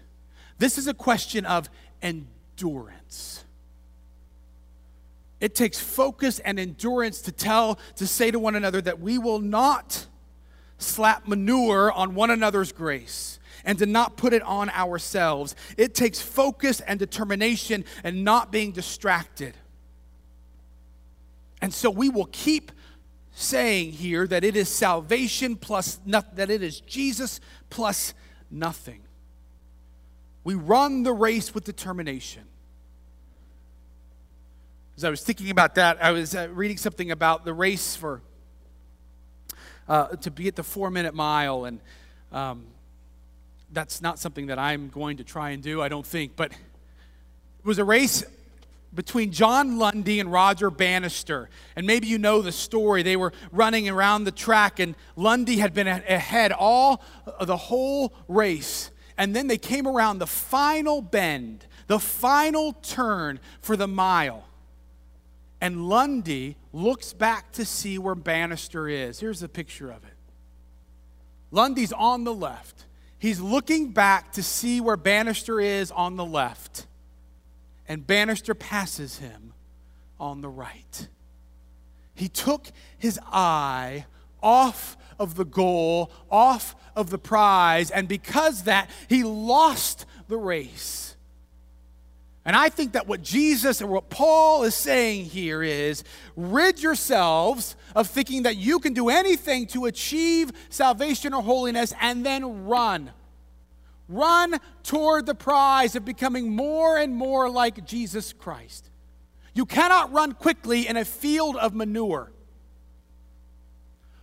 This 0.59 0.79
is 0.79 0.87
a 0.87 0.95
question 0.95 1.45
of 1.45 1.69
endurance. 2.01 3.45
It 5.41 5.55
takes 5.55 5.79
focus 5.79 6.39
and 6.41 6.59
endurance 6.59 7.21
to 7.23 7.33
tell, 7.33 7.79
to 7.97 8.07
say 8.07 8.31
to 8.31 8.39
one 8.39 8.57
another 8.57 8.81
that 8.81 9.01
we 9.01 9.19
will 9.19 9.41
not 9.41 10.07
slap 10.79 11.27
manure 11.27 11.93
on 11.93 12.15
one 12.15 12.31
another's 12.31 12.73
grace 12.73 13.39
and 13.65 13.79
to 13.79 13.87
not 13.87 14.17
put 14.17 14.33
it 14.33 14.43
on 14.43 14.71
ourselves. 14.71 15.55
It 15.77 15.95
takes 15.95 16.21
focus 16.21 16.81
and 16.81 16.99
determination 16.99 17.85
and 18.03 18.25
not 18.25 18.51
being 18.51 18.73
distracted. 18.73 19.55
And 21.61 21.75
so 21.75 21.91
we 21.91 22.09
will 22.09 22.29
keep 22.33 22.73
saying 23.33 23.93
here 23.93 24.27
that 24.27 24.45
it 24.45 24.57
is 24.57 24.69
salvation 24.69 25.57
plus 25.57 26.01
nothing, 26.07 26.37
that 26.37 26.51
it 26.51 26.63
is 26.63 26.81
Jesus 26.81 27.41
plus 27.71 28.15
nothing. 28.51 29.03
We 30.45 30.55
run 30.55 31.03
the 31.03 31.13
race 31.13 31.55
with 31.55 31.65
determination. 31.65 32.45
As 34.97 35.05
I 35.05 35.11
was 35.11 35.23
thinking 35.23 35.51
about 35.51 35.77
that, 35.77 36.03
I 36.03 36.11
was 36.11 36.35
uh, 36.35 36.49
reading 36.51 36.77
something 36.77 37.11
about 37.11 37.45
the 37.45 37.53
race 37.53 37.95
for 37.95 38.23
uh, 39.89 40.09
to 40.09 40.31
be 40.31 40.49
at 40.49 40.57
the 40.57 40.63
four 40.63 40.91
minute 40.91 41.15
mile, 41.15 41.65
and 41.65 41.81
um, 42.33 42.65
that's 43.73 44.01
not 44.01 44.19
something 44.19 44.47
that 44.47 44.59
I'm 44.59 44.89
going 44.89 45.17
to 45.19 45.25
try 45.25 45.51
and 45.51 45.63
do, 45.63 45.83
I 45.83 45.89
don't 45.89 46.07
think. 46.07 46.37
But 46.37 46.53
it 46.53 47.65
was 47.65 47.79
a 47.79 47.85
race 47.85 48.25
between 48.95 49.33
John 49.33 49.79
Landy 49.79 50.21
and 50.21 50.33
Roger 50.33 50.71
Bannister. 50.71 51.51
And 51.77 51.87
maybe 51.87 52.07
you 52.07 52.19
know 52.19 52.41
the 52.41 52.53
story. 52.53 53.03
They 53.03 53.17
were 53.17 53.33
running 53.53 53.89
around 53.89 54.25
the 54.25 54.33
track, 54.33 54.81
and 54.81 54.95
Landy 55.17 55.59
had 55.59 55.75
been 55.75 55.87
ahead 55.87 56.53
all 56.53 57.03
the 57.41 57.57
whole 57.57 58.13
race. 58.27 58.91
And 59.17 59.35
then 59.35 59.49
they 59.49 59.59
came 59.59 59.87
around 59.87 60.19
the 60.19 60.27
final 60.27 61.03
bend, 61.03 61.67
the 61.87 61.99
final 61.99 62.73
turn 62.75 63.41
for 63.61 63.77
the 63.77 63.89
mile. 63.89 64.45
And 65.61 65.89
Landy 65.89 66.57
looks 66.73 67.13
back 67.13 67.53
to 67.53 67.65
see 67.65 67.99
where 67.99 68.15
Bannister 68.15 68.89
is. 68.89 69.21
Here's 69.21 69.43
a 69.43 69.49
picture 69.49 69.91
of 69.91 70.05
it. 70.05 70.15
Landy's 71.51 71.93
on 71.93 72.25
the 72.25 72.35
left. 72.35 72.87
He's 73.19 73.41
looking 73.41 73.93
back 73.93 74.33
to 74.33 74.43
see 74.43 74.81
where 74.81 74.97
Bannister 74.97 75.61
is 75.61 75.91
on 75.91 76.17
the 76.17 76.25
left 76.25 76.87
and 77.89 78.07
Bannister 78.07 78.55
passes 78.55 79.19
him 79.19 79.55
on 80.21 80.43
the 80.43 80.49
right. 80.49 81.09
He 82.15 82.29
took 82.29 82.69
his 82.99 83.19
eye 83.27 84.05
off 84.43 84.97
of 85.19 85.35
the 85.37 85.45
goal, 85.45 86.13
off 86.31 86.77
of 86.95 87.11
the 87.11 87.19
prize, 87.19 87.91
and 87.91 88.07
because 88.07 88.65
that, 88.65 88.91
he 89.09 89.25
lost 89.25 90.05
the 90.29 90.37
race. 90.37 91.08
And 92.45 92.57
I 92.57 92.71
think 92.71 92.93
that 92.93 93.07
what 93.07 93.23
Jesus 93.23 93.81
and 93.81 93.91
what 93.91 94.09
Paul 94.09 94.63
is 94.63 94.75
saying 94.75 95.27
here 95.27 95.63
is 95.63 96.03
rid 96.35 96.83
yourselves 96.83 97.77
of 97.95 98.09
thinking 98.09 98.45
that 98.45 98.57
you 98.57 98.79
can 98.79 98.95
do 98.95 99.11
anything 99.11 99.67
to 99.69 99.85
achieve 99.85 100.53
salvation 100.71 101.35
or 101.35 101.43
holiness 101.43 101.93
and 102.01 102.25
then 102.25 102.65
run. 102.67 103.11
Run 104.09 104.59
toward 104.83 105.27
the 105.27 105.35
prize 105.35 105.95
of 105.95 106.07
becoming 106.07 106.51
more 106.51 106.97
and 106.97 107.15
more 107.15 107.51
like 107.51 107.85
Jesus 107.85 108.33
Christ. 108.33 108.89
You 109.53 109.67
cannot 109.67 110.13
run 110.13 110.33
quickly 110.33 110.87
in 110.87 110.97
a 110.97 111.05
field 111.05 111.57
of 111.57 111.75
manure. 111.75 112.33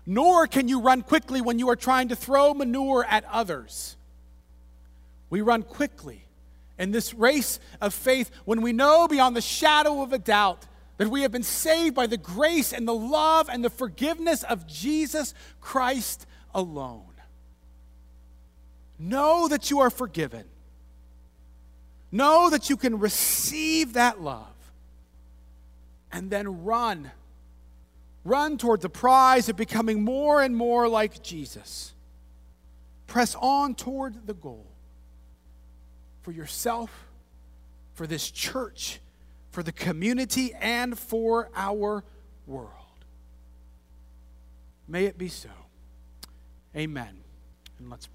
Nor 0.08 0.48
can 0.48 0.68
you 0.68 0.82
run 0.82 1.04
quickly 1.04 1.42
when 1.42 1.60
you 1.60 1.70
are 1.70 1.76
trying 1.76 2.08
to 2.08 2.16
throw 2.16 2.54
manure 2.54 3.06
at 3.06 3.24
others. 3.26 3.98
We 5.30 5.42
run 5.42 5.62
quickly 5.62 6.25
in 6.78 6.92
this 6.92 7.14
race 7.14 7.60
of 7.82 7.94
faith 7.94 8.32
when 8.46 8.62
we 8.62 8.74
know 8.74 9.08
beyond 9.08 9.36
the 9.36 9.42
shadow 9.42 10.02
of 10.02 10.14
a 10.14 10.20
doubt 10.20 10.66
that 10.98 11.10
we 11.10 11.22
have 11.22 11.32
been 11.32 11.44
saved 11.44 11.96
by 11.96 12.08
the 12.08 12.18
grace 12.18 12.74
and 12.74 12.88
the 12.88 12.94
love 12.94 13.50
and 13.50 13.64
the 13.64 13.70
forgiveness 13.70 14.44
of 14.44 14.68
Jesus 14.68 15.34
Christ 15.60 16.26
alone. 16.54 17.04
Know 18.98 19.48
that 19.48 19.70
you 19.70 19.80
are 19.80 19.90
forgiven. 19.90 20.46
Know 22.12 22.50
that 22.50 22.70
you 22.70 22.78
can 22.78 23.00
receive 23.00 23.94
that 23.94 24.22
love. 24.22 24.48
And 26.12 26.32
then 26.32 26.64
run. 26.64 27.12
Run 28.24 28.58
toward 28.58 28.82
the 28.82 28.90
prize 28.90 29.50
of 29.50 29.58
becoming 29.58 30.04
more 30.04 30.42
and 30.42 30.56
more 30.56 30.88
like 30.88 31.22
Jesus. 31.22 31.94
Press 33.06 33.36
on 33.36 33.76
toward 33.76 34.26
the 34.26 34.34
goal 34.34 34.66
for 36.26 36.32
yourself, 36.32 37.06
for 37.94 38.08
this 38.08 38.32
church, 38.32 39.00
for 39.52 39.62
the 39.62 39.72
community, 39.72 40.56
and 40.60 40.98
for 40.98 41.52
our 41.56 42.04
world. 42.48 42.72
May 44.88 45.06
it 45.06 45.20
be 45.20 45.28
so. 45.28 45.50
Amen. 46.76 47.20
And 47.78 47.92
let's 47.92 48.08
pray. 48.08 48.14